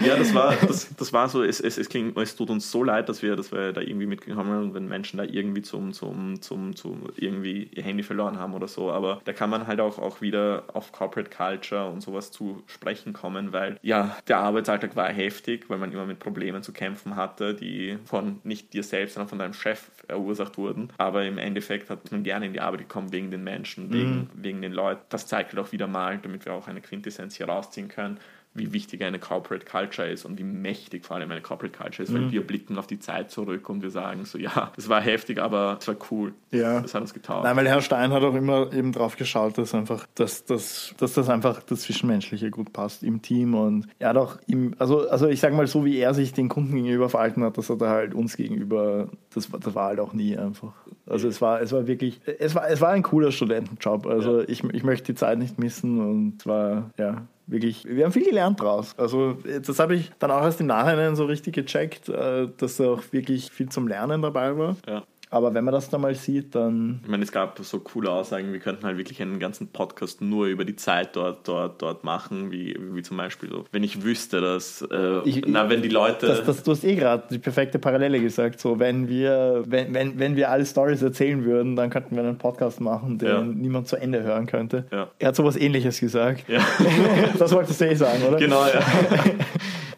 ja 0.05 0.15
das, 0.17 0.33
war, 0.33 0.53
das, 0.67 0.95
das 0.95 1.13
war 1.13 1.29
so, 1.29 1.43
es, 1.43 1.59
es, 1.59 1.77
es, 1.77 1.89
klingt, 1.89 2.17
es 2.17 2.35
tut 2.35 2.49
uns 2.49 2.71
so 2.71 2.83
leid, 2.83 3.09
dass 3.09 3.21
wir, 3.21 3.35
dass 3.35 3.51
wir 3.51 3.73
da 3.73 3.81
irgendwie 3.81 4.07
mitgekommen 4.07 4.38
haben, 4.47 4.73
wenn 4.73 4.87
Menschen 4.87 5.17
da 5.17 5.23
irgendwie 5.23 5.61
zum, 5.61 5.93
zum, 5.93 6.41
zum, 6.41 6.75
zum 6.75 7.09
irgendwie 7.15 7.69
ihr 7.73 7.83
Handy 7.83 8.03
verloren 8.03 8.39
haben 8.39 8.53
oder 8.53 8.67
so. 8.67 8.91
Aber 8.91 9.21
da 9.25 9.33
kann 9.33 9.49
man 9.49 9.67
halt 9.67 9.79
auch, 9.79 9.99
auch 9.99 10.21
wieder 10.21 10.63
auf 10.73 10.91
Corporate 10.91 11.29
Culture 11.29 11.89
und 11.89 12.01
sowas 12.01 12.31
zu 12.31 12.63
sprechen 12.67 13.13
kommen, 13.13 13.53
weil 13.53 13.77
ja, 13.81 14.17
der 14.27 14.39
Arbeitsalltag 14.39 14.95
war 14.95 15.09
heftig, 15.09 15.69
weil 15.69 15.77
man 15.77 15.91
immer 15.91 16.05
mit 16.05 16.19
Problemen 16.19 16.63
zu 16.63 16.73
kämpfen 16.73 17.15
hatte, 17.15 17.53
die 17.53 17.97
von 18.05 18.39
nicht 18.43 18.73
dir 18.73 18.83
selbst, 18.83 19.15
sondern 19.15 19.29
von 19.29 19.39
deinem 19.39 19.53
Chef 19.53 19.89
verursacht 20.07 20.57
wurden. 20.57 20.89
Aber 20.97 21.25
im 21.25 21.37
Endeffekt 21.37 21.89
hat 21.89 22.11
man 22.11 22.23
gerne 22.23 22.47
in 22.47 22.53
die 22.53 22.61
Arbeit 22.61 22.79
gekommen 22.79 23.11
wegen 23.11 23.31
den 23.31 23.43
Menschen, 23.43 23.91
wegen, 23.91 24.29
wegen 24.33 24.61
den 24.61 24.73
Leuten. 24.73 25.01
Das 25.09 25.27
zeigt 25.27 25.53
halt 25.53 25.65
auch 25.65 25.71
wieder 25.71 25.87
mal, 25.87 26.17
damit 26.19 26.45
wir 26.45 26.53
auch 26.53 26.67
eine 26.67 26.81
Quintessenz 26.81 27.35
hier 27.35 27.47
rausziehen 27.47 27.87
können, 27.87 28.19
wie 28.55 28.73
wichtig 28.73 29.03
eine 29.03 29.19
Corporate 29.19 29.65
Culture 29.65 30.09
ist 30.09 30.25
und 30.25 30.37
wie 30.39 30.43
mächtig 30.43 31.05
vor 31.05 31.15
allem 31.15 31.29
eine 31.31 31.39
Corporate 31.41 31.77
Culture 31.77 32.03
ist, 32.03 32.13
weil 32.13 32.31
wir 32.31 32.45
blicken 32.45 32.77
auf 32.77 32.87
die 32.87 32.99
Zeit 32.99 33.29
zurück 33.31 33.69
und 33.69 33.83
wir 33.83 33.91
sagen 33.91 34.25
so, 34.25 34.37
ja, 34.39 34.71
es 34.75 34.89
war 34.89 35.01
heftig, 35.01 35.39
aber 35.39 35.77
es 35.79 35.87
war 35.87 35.95
cool. 36.11 36.33
Ja. 36.51 36.81
Das 36.81 36.93
hat 36.95 37.01
uns 37.01 37.13
getaugt. 37.13 37.43
Nein, 37.43 37.55
weil 37.55 37.67
Herr 37.67 37.81
Stein 37.81 38.11
hat 38.11 38.23
auch 38.23 38.33
immer 38.35 38.73
eben 38.73 38.91
drauf 38.91 39.15
geschaut, 39.17 39.57
dass 39.59 39.73
einfach, 39.75 40.07
dass, 40.15 40.45
dass, 40.45 40.93
dass 40.97 41.13
das 41.13 41.29
einfach 41.29 41.61
das 41.63 41.81
Zwischenmenschliche 41.81 42.49
gut 42.49 42.73
passt 42.73 43.03
im 43.03 43.21
Team 43.21 43.53
und 43.53 43.87
er 43.99 44.09
hat 44.09 44.17
auch 44.17 44.37
im, 44.47 44.73
also, 44.79 45.07
also 45.07 45.27
ich 45.27 45.39
sag 45.39 45.53
mal 45.53 45.67
so, 45.67 45.85
wie 45.85 45.97
er 45.99 46.13
sich 46.15 46.33
den 46.33 46.49
Kunden 46.49 46.75
gegenüber 46.75 47.07
verhalten 47.07 47.43
hat, 47.43 47.57
das 47.57 47.69
hat 47.69 47.81
er 47.81 47.89
halt 47.89 48.13
uns 48.15 48.35
gegenüber, 48.35 49.09
das, 49.33 49.53
war- 49.53 49.59
das 49.59 49.75
war 49.75 49.85
halt 49.89 49.99
auch 49.99 50.13
nie 50.13 50.35
einfach. 50.37 50.73
Also 51.05 51.27
es 51.27 51.39
war, 51.39 51.61
es 51.61 51.71
war 51.71 51.85
wirklich, 51.87 52.19
es 52.39 52.55
war, 52.55 52.67
es 52.69 52.81
war 52.81 52.89
ein 52.89 53.03
cooler 53.03 53.31
Studentenjob. 53.31 54.05
Also 54.07 54.41
ich, 54.41 54.63
ich 54.63 54.83
möchte 54.83 55.13
die 55.13 55.15
Zeit 55.15 55.37
nicht 55.37 55.59
missen 55.59 55.99
und 56.01 56.33
es 56.39 56.45
war, 56.47 56.89
ja, 56.97 57.27
wirklich, 57.49 57.85
wir 57.85 58.05
haben 58.05 58.11
viel 58.11 58.25
gelernt 58.25 58.61
draus. 58.61 58.93
Also 58.97 59.33
das 59.33 59.79
habe 59.79 59.95
ich 59.95 60.11
dann 60.19 60.31
auch 60.31 60.43
erst 60.43 60.61
im 60.61 60.67
Nachhinein 60.67 61.15
so 61.15 61.25
richtig 61.25 61.55
gecheckt, 61.55 62.09
äh, 62.09 62.47
dass 62.57 62.77
da 62.77 62.91
auch 62.91 63.03
wirklich 63.11 63.51
viel 63.51 63.69
zum 63.69 63.87
Lernen 63.87 64.21
dabei 64.21 64.57
war. 64.57 64.75
ja. 64.87 65.03
Aber 65.31 65.53
wenn 65.53 65.63
man 65.63 65.73
das 65.73 65.89
dann 65.91 66.01
mal 66.01 66.15
sieht, 66.15 66.55
dann 66.55 67.01
Ich 67.03 67.09
meine, 67.09 67.23
es 67.23 67.31
gab 67.31 67.59
so 67.59 67.79
coole 67.81 68.09
Aussagen, 68.09 68.51
wir 68.51 68.59
könnten 68.59 68.83
halt 68.85 68.97
wirklich 68.97 69.21
einen 69.21 69.37
ganzen 69.39 69.67
Podcast 69.67 70.21
nur 70.21 70.47
über 70.47 70.65
die 70.65 70.75
Zeit 70.75 71.15
dort, 71.15 71.47
dort, 71.47 71.81
dort 71.83 72.03
machen, 72.03 72.51
wie, 72.51 72.75
wie 72.93 73.03
zum 73.03 73.17
Beispiel 73.17 73.47
so, 73.49 73.65
wenn 73.71 73.83
ich 73.83 74.03
wüsste, 74.03 74.41
dass, 74.41 74.81
äh, 74.91 75.19
Ich- 75.25 75.43
na, 75.45 75.69
wenn 75.69 75.83
die 75.83 75.89
Leute, 75.89 76.25
Das, 76.25 76.43
das, 76.43 76.63
du 76.63 76.71
hast 76.71 76.83
eh 76.83 76.95
gerade 76.95 77.23
die 77.29 77.37
perfekte 77.37 77.77
Parallele 77.77 78.19
gesagt. 78.19 78.59
So, 78.59 78.79
wenn 78.79 79.07
wir, 79.07 79.63
wenn, 79.67 79.93
wenn, 79.93 80.17
wenn 80.17 80.35
wir 80.35 80.49
alle 80.49 80.65
Stories 80.65 81.01
erzählen 81.03 81.45
würden, 81.45 81.75
dann 81.75 81.91
könnten 81.91 82.15
wir 82.15 82.23
einen 82.23 82.39
Podcast 82.39 82.81
machen, 82.81 83.19
den 83.19 83.27
Ja. 83.29 83.41
niemand 83.41 83.87
zu 83.87 83.97
Ende 83.97 84.23
hören 84.23 84.47
könnte. 84.47 84.85
Ja. 84.91 85.09
Er 85.19 85.27
hat 85.27 85.35
sowas 85.35 85.55
ähnliches 85.57 85.99
gesagt. 85.99 86.45
ja, 86.47 86.59
das 87.37 87.51
wolltest 87.53 87.79
du 87.81 87.85
eh 87.87 87.93
sagen, 87.93 88.23
oder? 88.27 88.37
genau, 88.37 88.65
ja. 88.65 88.79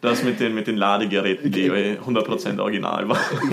Das 0.02 0.24
mit 0.24 0.40
den, 0.40 0.52
mit 0.52 0.66
den 0.66 0.76
Ladegeräten, 0.76 1.52
die 1.52 1.70
100% 1.70 2.60
original 2.60 3.08
waren. 3.08 3.18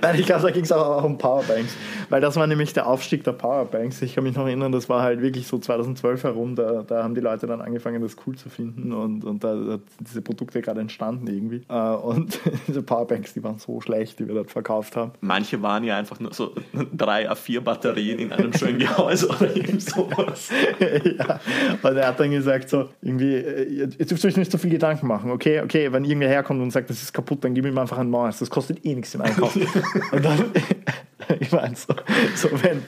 Nein, 0.00 0.14
ich 0.16 0.26
glaube, 0.26 0.42
da 0.42 0.50
ging 0.50 0.62
es 0.62 0.70
auch, 0.70 1.02
um 1.02 1.18
Powerbanks. 1.18 1.76
Weil 2.08 2.20
das 2.20 2.36
war 2.36 2.46
nämlich 2.46 2.72
der 2.72 2.86
Aufstieg 2.86 3.24
der 3.24 3.32
Powerbanks. 3.32 4.00
Ich 4.02 4.14
kann 4.14 4.22
mich 4.22 4.36
noch 4.36 4.46
erinnern, 4.46 4.70
das 4.70 4.88
war 4.88 5.02
halt 5.02 5.20
wirklich 5.20 5.48
so 5.48 5.58
2012 5.58 6.22
herum. 6.22 6.54
Da, 6.54 6.84
da 6.86 7.02
haben 7.02 7.16
die 7.16 7.20
Leute 7.20 7.48
dann 7.48 7.60
angefangen, 7.60 8.00
das 8.00 8.14
cool 8.26 8.36
zu 8.36 8.48
finden. 8.48 8.92
Und, 8.92 9.24
und 9.24 9.42
da, 9.42 9.56
da 9.56 9.70
sind 9.72 10.08
diese 10.08 10.22
Produkte 10.22 10.62
gerade 10.62 10.80
entstanden 10.80 11.26
irgendwie. 11.26 11.62
Äh, 11.68 11.74
Und 11.74 12.38
diese 12.68 12.82
Powerbanks, 12.82 13.34
die 13.34 13.42
waren 13.42 13.58
so 13.58 13.80
schlecht, 13.80 14.20
die 14.20 14.28
wir 14.28 14.36
dort 14.36 14.52
verkauft 14.52 14.94
haben. 14.94 15.12
Manche 15.20 15.60
waren 15.62 15.82
ja 15.82 15.96
einfach 15.96 16.20
nur 16.20 16.32
so 16.32 16.54
drei 16.96 17.28
A4 17.28 17.60
Batterien 17.60 18.20
in 18.20 18.30
einem 18.30 18.52
schönen 18.52 18.78
Gehäuse 18.78 19.28
oder 19.28 19.56
irgend 19.56 19.82
sowas. 19.82 20.50
ja. 21.18 21.40
Und 21.82 21.96
er 21.96 22.06
hat 22.06 22.20
dann 22.20 22.30
gesagt, 22.30 22.68
so, 22.68 22.88
irgendwie, 23.02 23.34
äh, 23.34 23.64
ihr 23.64 23.88
ihr 23.98 24.06
dürft 24.06 24.24
euch 24.24 24.36
nicht 24.36 24.52
so 24.52 24.58
viel 24.58 24.70
Gedanken 24.70 24.91
machen, 25.00 25.30
okay? 25.30 25.60
Okay, 25.60 25.92
wenn 25.92 26.04
irgendwer 26.04 26.28
herkommt 26.28 26.60
und 26.60 26.70
sagt, 26.70 26.90
das 26.90 27.02
ist 27.02 27.12
kaputt, 27.12 27.44
dann 27.44 27.54
gib 27.54 27.64
ihm 27.64 27.78
einfach 27.78 27.98
ein 27.98 28.10
neues. 28.10 28.38
Das 28.38 28.50
kostet 28.50 28.84
eh 28.84 28.94
nichts 28.94 29.14
im 29.14 29.22
Einkauf. 29.22 29.56
und 30.12 30.24
dann, 30.24 30.44
ich 31.40 31.52
meine, 31.52 31.74
so, 31.74 31.94
so 32.34 32.50
wenn, 32.62 32.82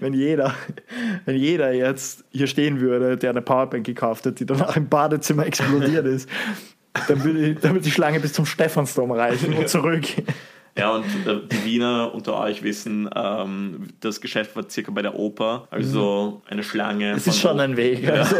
wenn, 0.00 0.12
jeder, 0.12 0.54
wenn 1.24 1.36
jeder 1.36 1.72
jetzt 1.72 2.24
hier 2.30 2.46
stehen 2.46 2.80
würde, 2.80 3.16
der 3.16 3.30
eine 3.30 3.42
Powerbank 3.42 3.84
gekauft 3.84 4.26
hat, 4.26 4.38
die 4.38 4.46
danach 4.46 4.76
im 4.76 4.88
Badezimmer 4.88 5.46
explodiert 5.46 6.06
ist, 6.06 6.28
dann 7.06 7.24
würde, 7.24 7.54
dann 7.54 7.72
würde 7.72 7.84
die 7.84 7.90
Schlange 7.90 8.20
bis 8.20 8.32
zum 8.32 8.46
Stephansdom 8.46 9.10
reichen 9.10 9.52
und 9.54 9.68
zurück. 9.68 10.04
Ja, 10.78 10.92
und 10.92 11.04
äh, 11.26 11.40
die 11.50 11.64
Wiener 11.64 12.14
unter 12.14 12.38
euch 12.38 12.62
wissen, 12.62 13.10
ähm, 13.14 13.88
das 14.00 14.20
Geschäft 14.20 14.54
war 14.54 14.68
circa 14.70 14.92
bei 14.92 15.02
der 15.02 15.16
Oper, 15.16 15.66
also 15.70 16.42
eine 16.48 16.62
Schlange. 16.62 17.12
Mhm. 17.12 17.16
Es 17.16 17.26
ist 17.26 17.40
schon 17.40 17.58
ein 17.58 17.76
Weg. 17.76 18.02
Ja. 18.02 18.14
Also. 18.14 18.36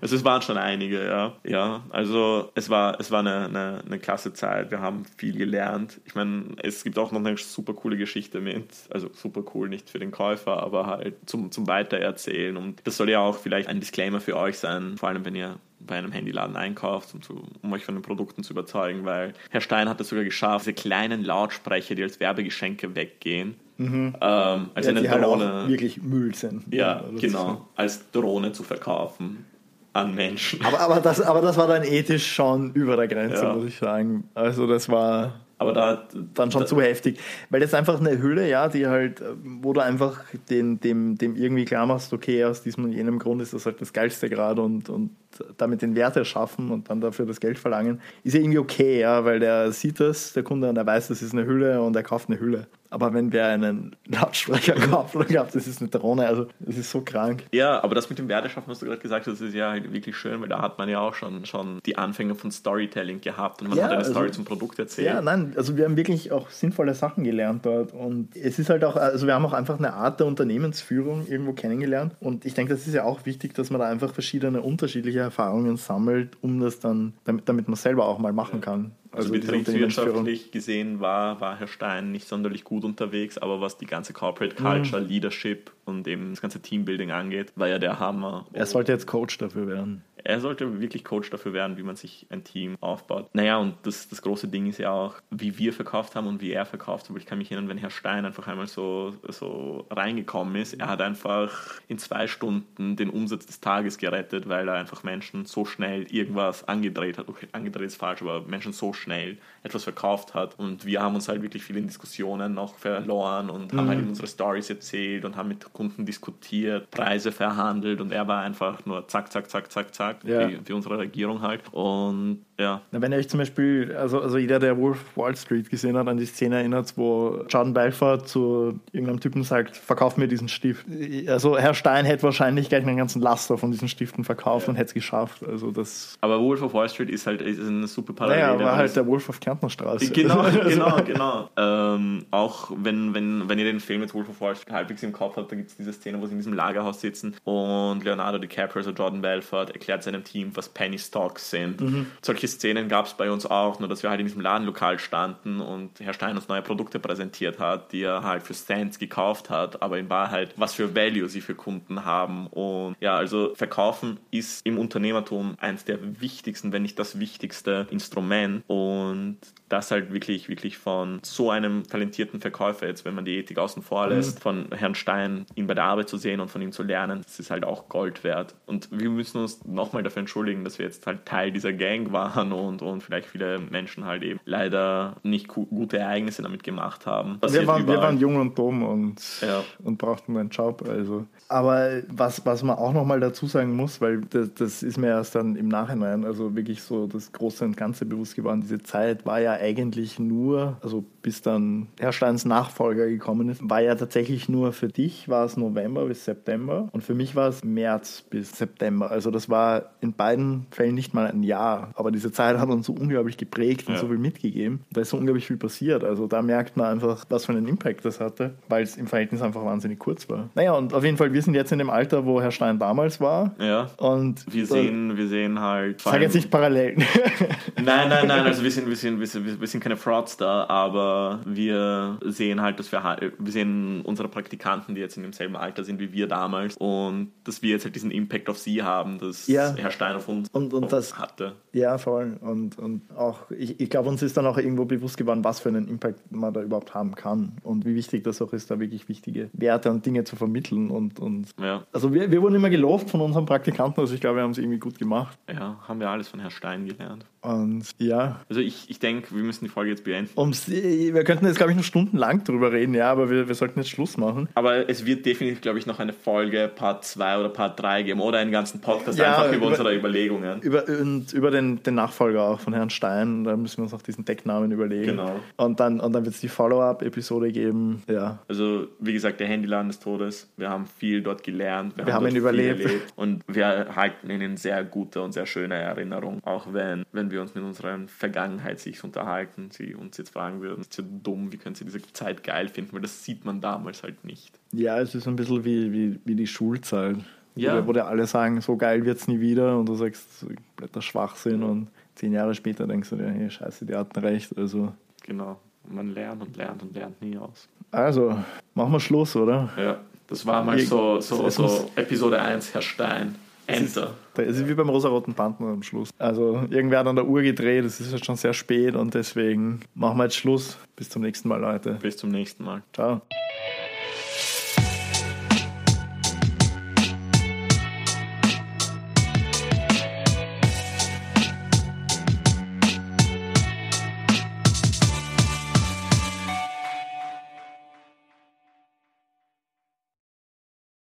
Also 0.00 0.16
es 0.16 0.24
waren 0.24 0.42
schon 0.42 0.56
einige, 0.56 1.04
ja. 1.04 1.32
Ja, 1.44 1.82
also 1.90 2.50
es 2.54 2.70
war, 2.70 2.98
es 2.98 3.10
war 3.10 3.20
eine, 3.20 3.46
eine, 3.46 3.82
eine 3.84 3.98
klasse 3.98 4.32
Zeit. 4.32 4.70
Wir 4.70 4.80
haben 4.80 5.04
viel 5.16 5.36
gelernt. 5.36 6.00
Ich 6.06 6.14
meine, 6.14 6.56
es 6.62 6.82
gibt 6.82 6.98
auch 6.98 7.12
noch 7.12 7.20
eine 7.20 7.36
super 7.36 7.74
coole 7.74 7.96
Geschichte 7.96 8.40
mit, 8.40 8.68
also 8.90 9.10
super 9.12 9.42
cool, 9.54 9.68
nicht 9.68 9.90
für 9.90 9.98
den 9.98 10.10
Käufer, 10.10 10.62
aber 10.62 10.86
halt 10.86 11.14
zum, 11.26 11.50
zum 11.50 11.66
Weitererzählen. 11.66 12.56
Und 12.56 12.80
das 12.84 12.96
soll 12.96 13.10
ja 13.10 13.20
auch 13.20 13.36
vielleicht 13.36 13.68
ein 13.68 13.80
Disclaimer 13.80 14.20
für 14.20 14.36
euch 14.36 14.58
sein, 14.58 14.96
vor 14.96 15.08
allem 15.08 15.24
wenn 15.24 15.34
ihr 15.34 15.58
bei 15.86 15.96
einem 15.96 16.12
Handyladen 16.12 16.56
einkauft, 16.56 17.14
um, 17.14 17.22
zu, 17.22 17.42
um 17.62 17.72
euch 17.72 17.84
von 17.84 17.94
den 17.94 18.02
Produkten 18.02 18.42
zu 18.42 18.52
überzeugen, 18.52 19.04
weil 19.04 19.32
Herr 19.50 19.60
Stein 19.60 19.88
hat 19.88 20.00
es 20.00 20.08
sogar 20.08 20.24
geschafft, 20.24 20.66
diese 20.66 20.74
kleinen 20.74 21.24
Lautsprecher, 21.24 21.94
die 21.94 22.02
als 22.02 22.20
Werbegeschenke 22.20 22.94
weggehen, 22.94 23.54
ähm, 23.78 24.14
als 24.20 24.86
Ja, 24.86 24.90
eine 24.90 25.02
die 25.02 25.10
halt 25.10 25.24
Drohne. 25.24 25.62
auch 25.64 25.68
wirklich 25.68 26.00
Müll 26.02 26.34
sind. 26.34 26.72
Ja, 26.72 27.02
das- 27.12 27.20
genau. 27.20 27.66
Als 27.76 28.10
Drohne 28.12 28.52
zu 28.52 28.62
verkaufen. 28.62 29.46
an 29.94 30.14
Menschen. 30.14 30.64
Aber, 30.64 30.80
aber, 30.80 31.00
das, 31.00 31.20
aber 31.20 31.42
das 31.42 31.58
war 31.58 31.66
dann 31.66 31.82
ethisch 31.84 32.26
schon 32.34 32.72
über 32.72 32.96
der 32.96 33.08
Grenze, 33.08 33.42
Ja. 33.42 33.52
muss 33.54 33.66
ich 33.66 33.76
sagen. 33.76 34.24
Also 34.32 34.66
das 34.66 34.88
war 34.88 35.40
Aber 35.58 35.74
da, 35.74 36.08
dann 36.32 36.50
schon 36.50 36.62
da, 36.62 36.66
zu 36.66 36.80
heftig. 36.80 37.18
Weil 37.50 37.60
das 37.60 37.68
ist 37.68 37.74
einfach 37.74 38.00
eine 38.00 38.18
Hülle, 38.22 38.48
ja, 38.48 38.68
die 38.68 38.86
halt, 38.86 39.22
wo 39.44 39.74
du 39.74 39.82
einfach 39.82 40.20
den, 40.48 40.80
dem, 40.80 41.18
dem 41.18 41.36
irgendwie 41.36 41.66
klar 41.66 41.84
machst, 41.84 42.10
okay, 42.14 42.42
aus 42.46 42.62
diesem 42.62 42.84
und 42.84 42.92
jenem 42.92 43.18
Grund 43.18 43.42
ist 43.42 43.52
das 43.52 43.66
halt 43.66 43.82
das 43.82 43.92
Geilste 43.92 44.30
gerade 44.30 44.62
und, 44.62 44.88
und 44.88 45.10
damit 45.56 45.82
den 45.82 45.94
Wert 45.94 46.16
erschaffen 46.16 46.70
und 46.70 46.90
dann 46.90 47.00
dafür 47.00 47.26
das 47.26 47.40
Geld 47.40 47.58
verlangen, 47.58 48.00
ist 48.24 48.34
ja 48.34 48.40
irgendwie 48.40 48.58
okay, 48.58 49.00
ja, 49.00 49.24
weil 49.24 49.40
der 49.40 49.72
sieht 49.72 50.00
das, 50.00 50.32
der 50.32 50.42
Kunde, 50.42 50.68
und 50.68 50.76
er 50.76 50.86
weiß, 50.86 51.08
das 51.08 51.22
ist 51.22 51.32
eine 51.32 51.46
Hülle 51.46 51.80
und 51.82 51.94
er 51.96 52.02
kauft 52.02 52.28
eine 52.28 52.38
Hülle. 52.40 52.66
Aber 52.90 53.14
wenn 53.14 53.32
wer 53.32 53.46
einen 53.46 53.96
Lautsprecher 54.06 54.74
kauft 54.90 55.16
und 55.16 55.26
glaubt, 55.26 55.54
das 55.54 55.66
ist 55.66 55.80
eine 55.80 55.88
Drohne, 55.88 56.26
also 56.26 56.46
das 56.60 56.76
ist 56.76 56.90
so 56.90 57.00
krank. 57.00 57.44
Ja, 57.50 57.82
aber 57.82 57.94
das 57.94 58.10
mit 58.10 58.18
dem 58.18 58.28
Werteschaffen, 58.28 58.70
was 58.70 58.80
du 58.80 58.86
gerade 58.86 59.00
gesagt 59.00 59.26
hast, 59.26 59.40
ist 59.40 59.54
ja 59.54 59.70
halt 59.70 59.90
wirklich 59.94 60.14
schön, 60.14 60.42
weil 60.42 60.50
da 60.50 60.60
hat 60.60 60.76
man 60.76 60.90
ja 60.90 61.00
auch 61.00 61.14
schon, 61.14 61.46
schon 61.46 61.80
die 61.86 61.96
Anfänge 61.96 62.34
von 62.34 62.50
Storytelling 62.50 63.22
gehabt 63.22 63.62
und 63.62 63.68
man 63.68 63.78
Ja, 63.78 63.84
hat 63.84 63.90
eine 63.92 64.00
also- 64.00 64.10
Story 64.12 64.30
zum 64.32 64.44
Produkt 64.44 64.78
erzählt. 64.78 65.06
Ja, 65.06 65.22
nein, 65.22 65.54
also 65.56 65.78
wir 65.78 65.86
haben 65.86 65.96
wirklich 65.96 66.32
auch 66.32 66.50
sinnvolle 66.50 66.92
Sachen 66.92 67.24
gelernt 67.24 67.64
dort 67.64 67.94
und 67.94 68.36
es 68.36 68.58
ist 68.58 68.68
halt 68.68 68.84
auch, 68.84 68.96
also 68.96 69.26
wir 69.26 69.32
haben 69.34 69.46
auch 69.46 69.54
einfach 69.54 69.78
eine 69.78 69.94
Art 69.94 70.20
der 70.20 70.26
Unternehmensführung 70.26 71.26
irgendwo 71.26 71.54
kennengelernt 71.54 72.14
und 72.20 72.44
ich 72.44 72.52
denke, 72.52 72.74
das 72.74 72.86
ist 72.86 72.92
ja 72.92 73.04
auch 73.04 73.24
wichtig, 73.24 73.54
dass 73.54 73.70
man 73.70 73.80
da 73.80 73.88
einfach 73.88 74.12
verschiedene 74.12 74.60
unterschiedliche 74.60 75.21
Erfahrungen 75.22 75.76
sammelt, 75.76 76.36
um 76.40 76.60
das 76.60 76.80
dann, 76.80 77.14
damit, 77.24 77.48
damit 77.48 77.68
man 77.68 77.76
selber 77.76 78.06
auch 78.06 78.18
mal 78.18 78.32
machen 78.32 78.60
kann. 78.60 78.92
Also, 79.12 79.32
Unternehmensführung. 79.34 79.64
betriebswirtschaftlich 79.64 80.52
gesehen 80.52 81.00
war, 81.00 81.40
war 81.40 81.58
Herr 81.58 81.66
Stein 81.66 82.12
nicht 82.12 82.26
sonderlich 82.26 82.64
gut 82.64 82.82
unterwegs, 82.82 83.36
aber 83.36 83.60
was 83.60 83.76
die 83.76 83.84
ganze 83.84 84.14
Corporate 84.14 84.56
Culture, 84.56 85.02
Leadership 85.02 85.70
und 85.84 86.08
eben 86.08 86.30
das 86.30 86.40
ganze 86.40 86.60
Teambuilding 86.60 87.10
angeht, 87.10 87.52
war 87.54 87.68
ja 87.68 87.78
der 87.78 87.98
Hammer. 87.98 88.46
Er 88.54 88.64
sollte 88.64 88.92
jetzt 88.92 89.06
Coach 89.06 89.36
dafür 89.36 89.66
werden. 89.66 90.02
Er 90.24 90.40
sollte 90.40 90.80
wirklich 90.80 91.04
Coach 91.04 91.30
dafür 91.30 91.52
werden, 91.52 91.76
wie 91.76 91.82
man 91.82 91.96
sich 91.96 92.26
ein 92.30 92.44
Team 92.44 92.76
aufbaut. 92.80 93.28
Naja, 93.34 93.56
und 93.58 93.74
das, 93.84 94.08
das 94.08 94.22
große 94.22 94.48
Ding 94.48 94.66
ist 94.66 94.78
ja 94.78 94.90
auch, 94.90 95.14
wie 95.30 95.58
wir 95.58 95.72
verkauft 95.72 96.14
haben 96.16 96.26
und 96.26 96.40
wie 96.40 96.52
er 96.52 96.64
verkauft 96.66 97.08
hat. 97.08 97.16
Ich 97.16 97.26
kann 97.26 97.38
mich 97.38 97.50
erinnern, 97.50 97.68
wenn 97.68 97.78
Herr 97.78 97.90
Stein 97.90 98.24
einfach 98.24 98.46
einmal 98.48 98.66
so, 98.66 99.14
so 99.28 99.86
reingekommen 99.90 100.56
ist, 100.56 100.74
er 100.74 100.88
hat 100.88 101.00
einfach 101.00 101.80
in 101.88 101.98
zwei 101.98 102.26
Stunden 102.26 102.96
den 102.96 103.10
Umsatz 103.10 103.46
des 103.46 103.60
Tages 103.60 103.98
gerettet, 103.98 104.48
weil 104.48 104.68
er 104.68 104.74
einfach 104.74 105.02
Menschen 105.02 105.44
so 105.44 105.64
schnell 105.64 106.04
irgendwas 106.12 106.66
angedreht 106.68 107.18
hat. 107.18 107.28
Okay, 107.28 107.48
angedreht 107.52 107.88
ist 107.88 107.96
falsch, 107.96 108.22
aber 108.22 108.42
Menschen 108.42 108.72
so 108.72 108.92
schnell 108.92 109.38
etwas 109.62 109.84
verkauft 109.84 110.34
hat. 110.34 110.58
Und 110.58 110.84
wir 110.86 111.00
haben 111.02 111.14
uns 111.14 111.28
halt 111.28 111.42
wirklich 111.42 111.62
viel 111.62 111.76
in 111.76 111.86
Diskussionen 111.86 112.54
noch 112.54 112.74
verloren 112.76 113.50
und 113.50 113.72
haben 113.72 113.88
halt 113.88 114.02
Mhm. 114.02 114.08
unsere 114.08 114.26
Stories 114.26 114.70
erzählt 114.70 115.24
und 115.24 115.36
haben 115.36 115.48
mit 115.48 115.72
Kunden 115.72 116.04
diskutiert, 116.06 116.90
Preise 116.90 117.32
verhandelt 117.32 118.00
und 118.00 118.12
er 118.12 118.26
war 118.28 118.42
einfach 118.42 118.84
nur 118.86 119.06
zack, 119.08 119.32
zack, 119.32 119.48
zack, 119.50 119.70
zack, 119.70 119.94
zack, 119.94 120.11
Ja. 120.24 120.48
wie, 120.48 120.60
wie 120.64 120.72
unsere 120.72 120.98
Regierung 120.98 121.42
halt. 121.42 121.62
Und 121.72 122.44
ja, 122.62 122.80
wenn 122.92 123.12
ihr 123.12 123.18
euch 123.18 123.28
zum 123.28 123.38
Beispiel, 123.38 123.94
also, 123.96 124.20
also 124.20 124.38
jeder, 124.38 124.58
der 124.58 124.78
Wolf 124.78 124.98
of 124.98 125.16
Wall 125.16 125.36
Street 125.36 125.68
gesehen 125.68 125.96
hat, 125.96 126.06
an 126.08 126.16
die 126.16 126.26
Szene 126.26 126.56
erinnert, 126.56 126.92
wo 126.96 127.44
Jordan 127.48 127.74
Belfort 127.74 128.26
zu 128.26 128.80
irgendeinem 128.92 129.20
Typen 129.20 129.42
sagt, 129.42 129.76
verkauf 129.76 130.16
mir 130.16 130.28
diesen 130.28 130.48
Stift. 130.48 130.86
Also 131.26 131.58
Herr 131.58 131.74
Stein 131.74 132.04
hätte 132.04 132.22
wahrscheinlich 132.22 132.68
gleich 132.68 132.86
einen 132.86 132.96
ganzen 132.96 133.20
Laster 133.20 133.58
von 133.58 133.70
diesen 133.70 133.88
Stiften 133.88 134.24
verkauft 134.24 134.68
und 134.68 134.76
hätte 134.76 134.88
es 134.88 134.94
geschafft. 134.94 135.42
Also 135.44 135.70
das, 135.70 136.16
aber 136.20 136.40
Wolf 136.40 136.62
of 136.62 136.74
Wall 136.74 136.88
Street 136.88 137.10
ist 137.10 137.26
halt 137.26 137.42
ist 137.42 137.60
eine 137.60 137.86
super 137.88 138.12
Parallele. 138.12 138.58
naja, 138.58 138.64
war 138.64 138.76
halt 138.76 138.94
der 138.94 139.06
Wolf 139.06 139.28
of 139.28 139.40
Kärntnerstraße. 139.40 140.10
Genau, 140.10 140.44
genau, 140.68 141.02
genau. 141.04 141.50
Ähm, 141.56 142.26
auch 142.30 142.70
wenn, 142.76 143.14
wenn, 143.14 143.48
wenn 143.48 143.58
ihr 143.58 143.64
den 143.64 143.80
Film 143.80 144.00
mit 144.00 144.14
Wolf 144.14 144.28
of 144.28 144.40
Wall 144.40 144.54
Street 144.54 144.72
halbwegs 144.72 145.02
im 145.02 145.12
Kopf 145.12 145.36
habt, 145.36 145.50
da 145.50 145.56
gibt 145.56 145.70
es 145.70 145.76
diese 145.76 145.92
Szene, 145.92 146.20
wo 146.20 146.26
sie 146.26 146.32
in 146.32 146.38
diesem 146.38 146.52
Lagerhaus 146.52 147.00
sitzen 147.00 147.34
und 147.44 148.04
Leonardo 148.04 148.38
DiCaprio, 148.38 148.80
also 148.80 148.90
Jordan 148.90 149.20
Belfort, 149.20 149.70
erklärt 149.70 150.02
seinem 150.02 150.24
Team, 150.24 150.50
was 150.54 150.68
Penny 150.68 150.98
Stocks 150.98 151.50
sind. 151.50 151.80
Mhm. 151.80 152.06
Solche 152.22 152.48
Szenen 152.52 152.88
gab 152.88 153.06
es 153.06 153.14
bei 153.14 153.30
uns 153.30 153.46
auch, 153.46 153.80
nur 153.80 153.88
dass 153.88 154.02
wir 154.02 154.10
halt 154.10 154.20
in 154.20 154.26
diesem 154.26 154.40
Ladenlokal 154.40 154.98
standen 154.98 155.60
und 155.60 156.00
Herr 156.00 156.14
Stein 156.14 156.36
uns 156.36 156.48
neue 156.48 156.62
Produkte 156.62 156.98
präsentiert 156.98 157.58
hat, 157.58 157.92
die 157.92 158.02
er 158.02 158.22
halt 158.22 158.42
für 158.42 158.54
Cents 158.54 158.98
gekauft 158.98 159.50
hat, 159.50 159.82
aber 159.82 159.98
in 159.98 160.08
Wahrheit, 160.08 160.54
was 160.56 160.74
für 160.74 160.94
Value 160.94 161.28
sie 161.28 161.40
für 161.40 161.54
Kunden 161.54 162.04
haben. 162.04 162.46
Und 162.48 162.96
ja, 163.00 163.16
also 163.16 163.54
Verkaufen 163.54 164.18
ist 164.30 164.64
im 164.66 164.78
Unternehmertum 164.78 165.56
eins 165.60 165.84
der 165.84 166.20
wichtigsten, 166.20 166.72
wenn 166.72 166.82
nicht 166.82 166.98
das 166.98 167.18
wichtigste 167.18 167.86
Instrument 167.90 168.62
und 168.66 169.38
das 169.68 169.90
halt 169.90 170.12
wirklich, 170.12 170.48
wirklich 170.48 170.76
von 170.76 171.20
so 171.22 171.50
einem 171.50 171.84
talentierten 171.84 172.40
Verkäufer, 172.40 172.86
jetzt 172.86 173.04
wenn 173.04 173.14
man 173.14 173.24
die 173.24 173.38
Ethik 173.38 173.58
außen 173.58 173.82
vor 173.82 174.08
lässt, 174.08 174.40
von 174.40 174.66
Herrn 174.72 174.94
Stein, 174.94 175.46
ihn 175.54 175.66
bei 175.66 175.74
der 175.74 175.84
Arbeit 175.84 176.10
zu 176.10 176.18
sehen 176.18 176.40
und 176.40 176.50
von 176.50 176.60
ihm 176.60 176.72
zu 176.72 176.82
lernen, 176.82 177.22
das 177.24 177.40
ist 177.40 177.50
halt 177.50 177.64
auch 177.64 177.88
Gold 177.88 178.22
wert. 178.22 178.54
Und 178.66 178.88
wir 178.90 179.08
müssen 179.08 179.40
uns 179.40 179.64
nochmal 179.64 180.02
dafür 180.02 180.20
entschuldigen, 180.20 180.64
dass 180.64 180.78
wir 180.78 180.84
jetzt 180.84 181.06
halt 181.06 181.24
Teil 181.24 181.52
dieser 181.52 181.72
Gang 181.72 182.12
waren 182.12 182.41
und, 182.50 182.80
und 182.82 183.02
vielleicht 183.02 183.28
viele 183.28 183.58
Menschen 183.58 184.04
halt 184.06 184.22
eben 184.22 184.40
leider 184.46 185.16
nicht 185.22 185.48
gu- 185.48 185.66
gute 185.66 185.98
Ereignisse 185.98 186.42
damit 186.42 186.64
gemacht 186.64 187.04
haben. 187.06 187.38
Wir 187.46 187.66
waren, 187.66 187.86
wir 187.86 187.98
waren 187.98 188.18
jung 188.18 188.36
und 188.36 188.58
dumm 188.58 188.82
und, 188.82 189.20
Ja. 189.42 189.62
und 189.84 189.98
brauchten 189.98 190.36
einen 190.36 190.48
Job. 190.48 190.82
Also. 190.88 191.26
Aber 191.48 192.02
was, 192.08 192.44
was 192.46 192.62
man 192.62 192.76
auch 192.78 192.92
nochmal 192.94 193.20
dazu 193.20 193.46
sagen 193.46 193.76
muss, 193.76 194.00
weil 194.00 194.22
das, 194.22 194.54
das 194.54 194.82
ist 194.82 194.96
mir 194.96 195.08
erst 195.08 195.34
dann 195.34 195.56
im 195.56 195.68
Nachhinein, 195.68 196.24
also 196.24 196.56
wirklich 196.56 196.82
so 196.82 197.06
das 197.06 197.30
Große 197.32 197.64
und 197.64 197.76
Ganze 197.76 198.06
bewusst 198.06 198.34
geworden, 198.36 198.62
diese 198.62 198.82
Zeit 198.82 199.26
war 199.26 199.40
ja 199.40 199.52
eigentlich 199.52 200.18
nur, 200.18 200.78
also 200.82 201.04
bis 201.20 201.42
dann 201.42 201.88
Herr 202.00 202.12
Steins 202.12 202.44
Nachfolger 202.46 203.06
gekommen 203.06 203.48
ist, 203.50 203.60
war 203.68 203.80
ja 203.80 203.94
tatsächlich 203.94 204.48
nur 204.48 204.72
für 204.72 204.88
dich 204.88 205.28
war 205.28 205.44
es 205.44 205.56
November 205.56 206.06
bis 206.06 206.24
September 206.24 206.88
und 206.92 207.02
für 207.02 207.14
mich 207.14 207.36
war 207.36 207.48
es 207.48 207.62
März 207.64 208.22
bis 208.22 208.52
September. 208.56 209.10
Also 209.10 209.30
das 209.30 209.50
war 209.50 209.90
in 210.00 210.14
beiden 210.14 210.66
Fällen 210.70 210.94
nicht 210.94 211.12
mal 211.12 211.26
ein 211.26 211.42
Jahr, 211.42 211.90
aber 211.94 212.10
diese 212.22 212.32
Zeit 212.32 212.56
hat 212.58 212.68
uns 212.68 212.86
so 212.86 212.92
unglaublich 212.92 213.36
geprägt 213.36 213.88
und 213.88 213.94
Ja. 213.94 214.00
so 214.00 214.06
viel 214.08 214.18
mitgegeben. 214.18 214.80
Da 214.92 215.00
ist 215.00 215.10
so 215.10 215.16
unglaublich 215.16 215.46
viel 215.46 215.56
passiert. 215.56 216.04
Also 216.04 216.26
da 216.26 216.40
merkt 216.42 216.76
man 216.76 216.86
einfach, 216.86 217.24
was 217.28 217.46
für 217.46 217.52
einen 217.52 217.66
Impact 217.66 218.04
das 218.04 218.20
hatte, 218.20 218.54
weil 218.68 218.82
es 218.84 218.96
im 218.96 219.06
Verhältnis 219.06 219.42
einfach 219.42 219.64
wahnsinnig 219.64 219.98
kurz 219.98 220.28
war. 220.28 220.48
Naja, 220.54 220.72
und 220.74 220.94
auf 220.94 221.04
jeden 221.04 221.16
Fall, 221.16 221.32
wir 221.32 221.42
sind 221.42 221.54
jetzt 221.54 221.72
in 221.72 221.78
dem 221.78 221.90
Alter, 221.90 222.24
wo 222.24 222.40
Herr 222.40 222.52
Stein 222.52 222.78
damals 222.78 223.20
war. 223.20 223.54
Ja. 223.58 223.88
Und 223.98 224.44
Wir 224.52 224.66
sehen, 224.66 225.16
wir 225.16 225.26
sehen 225.28 225.58
halt. 225.60 226.00
Sag 226.00 226.20
jetzt 226.20 226.34
nicht 226.34 226.50
Parallelen. 226.50 227.02
Nein, 227.84 228.08
nein, 228.08 228.28
nein, 228.28 228.44
also 228.46 228.62
wir 228.62 228.70
sind, 228.70 228.88
wir 228.88 228.96
sind, 228.96 229.18
wir 229.18 229.26
sind, 229.26 229.60
wir 229.60 229.66
sind 229.66 229.80
keine 229.80 229.96
Fraudster, 229.96 230.70
aber 230.70 231.40
wir 231.44 232.18
sehen 232.24 232.60
halt, 232.62 232.78
dass 232.78 232.92
wir, 232.92 233.02
wir 233.38 233.52
sehen 233.52 234.02
unsere 234.02 234.28
Praktikanten, 234.28 234.94
die 234.94 235.00
jetzt 235.00 235.16
in 235.16 235.22
demselben 235.22 235.56
Alter 235.56 235.82
sind 235.84 235.98
wie 235.98 236.12
wir 236.12 236.26
damals 236.28 236.76
und 236.76 237.32
dass 237.44 237.62
wir 237.62 237.70
jetzt 237.70 237.84
halt 237.84 237.94
diesen 237.96 238.10
Impact 238.10 238.48
auf 238.48 238.58
sie 238.58 238.82
haben, 238.82 239.18
dass 239.18 239.46
Ja. 239.48 239.74
Herr 239.76 239.90
Stein 239.90 240.14
auf 240.16 240.28
uns 240.28 240.48
Und- 240.52 240.72
und 240.74 240.92
das- 240.92 241.18
hatte. 241.18 241.52
ja, 241.72 241.98
voll. 241.98 242.11
Und, 242.20 242.78
und 242.78 243.02
auch, 243.16 243.50
ich, 243.50 243.80
ich 243.80 243.90
glaube, 243.90 244.08
uns 244.08 244.22
ist 244.22 244.36
dann 244.36 244.46
auch 244.46 244.58
irgendwo 244.58 244.84
bewusst 244.84 245.16
geworden, 245.16 245.42
was 245.44 245.60
für 245.60 245.68
einen 245.68 245.88
Impact 245.88 246.20
man 246.30 246.52
da 246.52 246.62
überhaupt 246.62 246.94
haben 246.94 247.14
kann 247.14 247.52
und 247.62 247.84
wie 247.84 247.94
wichtig 247.94 248.24
das 248.24 248.40
auch 248.42 248.52
ist, 248.52 248.70
da 248.70 248.78
wirklich 248.80 249.08
wichtige 249.08 249.48
Werte 249.52 249.90
und 249.90 250.04
Dinge 250.06 250.24
zu 250.24 250.36
vermitteln. 250.36 250.90
Und, 250.90 251.18
und 251.20 251.48
Ja, 251.60 251.84
also 251.92 252.12
wir, 252.12 252.30
wir 252.30 252.42
wurden 252.42 252.54
immer 252.54 252.70
gelobt 252.70 253.10
von 253.10 253.20
unseren 253.20 253.46
Praktikanten, 253.46 254.00
also 254.00 254.14
ich 254.14 254.20
glaube, 254.20 254.36
wir 254.38 254.42
haben 254.42 254.50
es 254.52 254.58
irgendwie 254.58 254.78
gut 254.78 254.98
gemacht. 254.98 255.38
ja, 255.52 255.76
haben 255.88 256.00
wir 256.00 256.08
alles 256.10 256.28
von 256.28 256.40
Herrn 256.40 256.50
Stein 256.50 256.86
gelernt. 256.86 257.24
Und 257.40 257.82
ja, 257.98 258.40
Also 258.48 258.60
ich, 258.60 258.88
ich 258.88 259.00
denke, 259.00 259.34
wir 259.34 259.42
müssen 259.42 259.64
die 259.64 259.68
Folge 259.70 259.90
jetzt 259.90 260.04
beenden. 260.04 260.30
ums, 260.38 260.68
wir 260.70 261.24
könnten 261.24 261.44
jetzt, 261.46 261.56
glaube 261.56 261.72
ich, 261.72 261.76
noch 261.76 261.82
stundenlang 261.84 262.44
drüber 262.44 262.70
reden, 262.70 262.94
ja, 262.94 263.10
aber 263.10 263.30
wir, 263.30 263.48
wir 263.48 263.54
sollten 263.56 263.80
jetzt 263.80 263.88
Schluss 263.90 264.16
machen. 264.16 264.48
Aber 264.54 264.88
es 264.88 265.04
wird 265.06 265.26
definitiv, 265.26 265.60
glaube 265.60 265.78
ich, 265.80 265.86
noch 265.86 265.98
eine 265.98 266.12
Folge 266.12 266.70
Part 266.72 267.04
2 267.04 267.38
oder 267.40 267.48
Part 267.48 267.80
3 267.82 268.04
geben 268.04 268.20
oder 268.20 268.38
einen 268.38 268.52
ganzen 268.52 268.80
Podcast 268.80 269.18
Ja, 269.18 269.30
einfach 269.32 269.48
über, 269.48 269.56
über- 269.56 269.66
unsere 269.68 269.96
Überlegungen. 269.96 270.60
Über, 270.62 270.84
und 270.86 271.32
über 271.32 271.50
den, 271.50 271.82
den 271.82 271.96
Nachfolger 272.02 272.42
auch 272.42 272.60
von 272.60 272.72
Herrn 272.72 272.90
Stein, 272.90 273.44
da 273.44 273.56
müssen 273.56 273.78
wir 273.78 273.84
uns 273.84 273.92
noch 273.92 274.02
diesen 274.02 274.24
Decknamen 274.24 274.70
überlegen. 274.72 275.12
Genau. 275.12 275.40
Und 275.56 275.80
dann, 275.80 276.00
und 276.00 276.12
dann 276.12 276.24
wird 276.24 276.34
es 276.34 276.40
die 276.40 276.48
Follow-up-Episode 276.48 277.52
geben. 277.52 278.02
Ja. 278.08 278.40
Also, 278.48 278.88
wie 278.98 279.12
gesagt, 279.12 279.40
der 279.40 279.46
Handyladen 279.46 279.88
des 279.88 280.00
Todes. 280.00 280.50
Wir 280.56 280.68
haben 280.68 280.86
viel 280.86 281.22
dort 281.22 281.42
gelernt. 281.42 281.96
Wir 281.96 282.12
haben 282.12 282.22
dort 282.22 282.32
ihn 282.32 282.38
überlebt. 282.38 282.90
Und 283.16 283.42
wir 283.46 283.94
halten 283.94 284.30
ihn 284.30 284.40
in 284.40 284.56
sehr 284.56 284.84
gute 284.84 285.22
und 285.22 285.32
sehr 285.32 285.46
schöne 285.46 285.74
Erinnerung. 285.74 286.40
Auch 286.44 286.72
wenn, 286.72 287.04
wenn 287.12 287.30
wir 287.30 287.40
uns 287.40 287.54
mit 287.54 287.64
unserer 287.64 287.98
Vergangenheit 288.06 288.80
sich 288.80 289.02
unterhalten, 289.04 289.70
sie 289.70 289.94
uns 289.94 290.16
jetzt 290.16 290.30
fragen 290.30 290.60
würden, 290.60 290.80
ist 290.80 290.96
ja 290.98 291.04
dumm, 291.22 291.52
wie 291.52 291.56
können 291.56 291.74
sie 291.74 291.84
diese 291.84 292.02
Zeit 292.12 292.42
geil 292.42 292.68
finden, 292.68 292.92
weil 292.94 293.02
das 293.02 293.24
sieht 293.24 293.44
man 293.44 293.60
damals 293.60 294.02
halt 294.02 294.24
nicht. 294.24 294.58
ja, 294.72 294.98
es 295.00 295.14
ist 295.14 295.28
ein 295.28 295.36
bisschen 295.36 295.64
wie, 295.64 295.92
wie, 295.92 296.20
wie 296.24 296.34
die 296.34 296.46
Schulzeit. 296.46 297.16
Ja. 297.54 297.72
Wo, 297.74 297.80
dir- 297.80 297.86
wo 297.88 297.92
dir 297.92 298.06
alle 298.06 298.26
sagen, 298.26 298.60
so 298.60 298.76
geil 298.76 299.04
wird 299.04 299.18
es 299.18 299.28
nie 299.28 299.40
wieder 299.40 299.78
und 299.78 299.86
du 299.88 299.94
sagst, 299.94 300.46
blätter 300.76 301.02
Schwachsinn 301.02 301.62
und 301.62 301.88
zehn 302.14 302.32
Jahre 302.32 302.54
später 302.54 302.86
denkst 302.86 303.10
du 303.10 303.16
dir, 303.16 303.28
hey, 303.30 303.50
scheiße, 303.50 303.84
die 303.86 303.94
hatten 303.94 304.18
recht. 304.20 304.56
Also, 304.56 304.92
Genau. 305.24 305.58
Man 305.88 306.14
lernt 306.14 306.40
und 306.42 306.56
lernt 306.56 306.82
und 306.82 306.94
lernt 306.94 307.20
nie 307.20 307.36
aus. 307.36 307.68
also 307.90 308.36
machen 308.74 308.92
wir 308.92 309.00
Schluss, 309.00 309.34
oder? 309.36 309.68
Ja, 309.76 309.98
das 310.28 310.46
war 310.46 310.62
mal 310.64 310.78
so, 310.78 311.18
so, 311.20 311.48
so 311.50 311.90
Episode 311.96 312.40
1, 312.40 312.72
Herr 312.72 312.82
Stein. 312.82 313.34
Enter. 313.66 314.14
Es 314.36 314.58
ist 314.58 314.68
wie 314.68 314.74
beim 314.74 314.88
rosaroten 314.88 315.34
Panther 315.34 315.64
am 315.66 315.82
Schluss. 315.84 316.10
Also 316.18 316.62
irgendwer 316.70 316.98
hat 317.00 317.06
an 317.06 317.16
der 317.16 317.26
Uhr 317.26 317.42
gedreht, 317.42 317.84
es 317.84 318.00
ist 318.00 318.12
jetzt 318.12 318.24
schon 318.26 318.36
sehr 318.36 318.52
spät 318.54 318.94
und 318.96 319.14
deswegen 319.14 319.80
machen 319.94 320.18
wir 320.18 320.24
jetzt 320.24 320.36
Schluss. 320.36 320.76
Bis 320.96 321.08
zum 321.08 321.22
nächsten 321.22 321.48
Mal, 321.48 321.60
Leute. 321.60 321.92
Bis 322.02 322.16
zum 322.16 322.30
nächsten 322.30 322.64
Mal. 322.64 322.82
Ciao. 322.92 323.22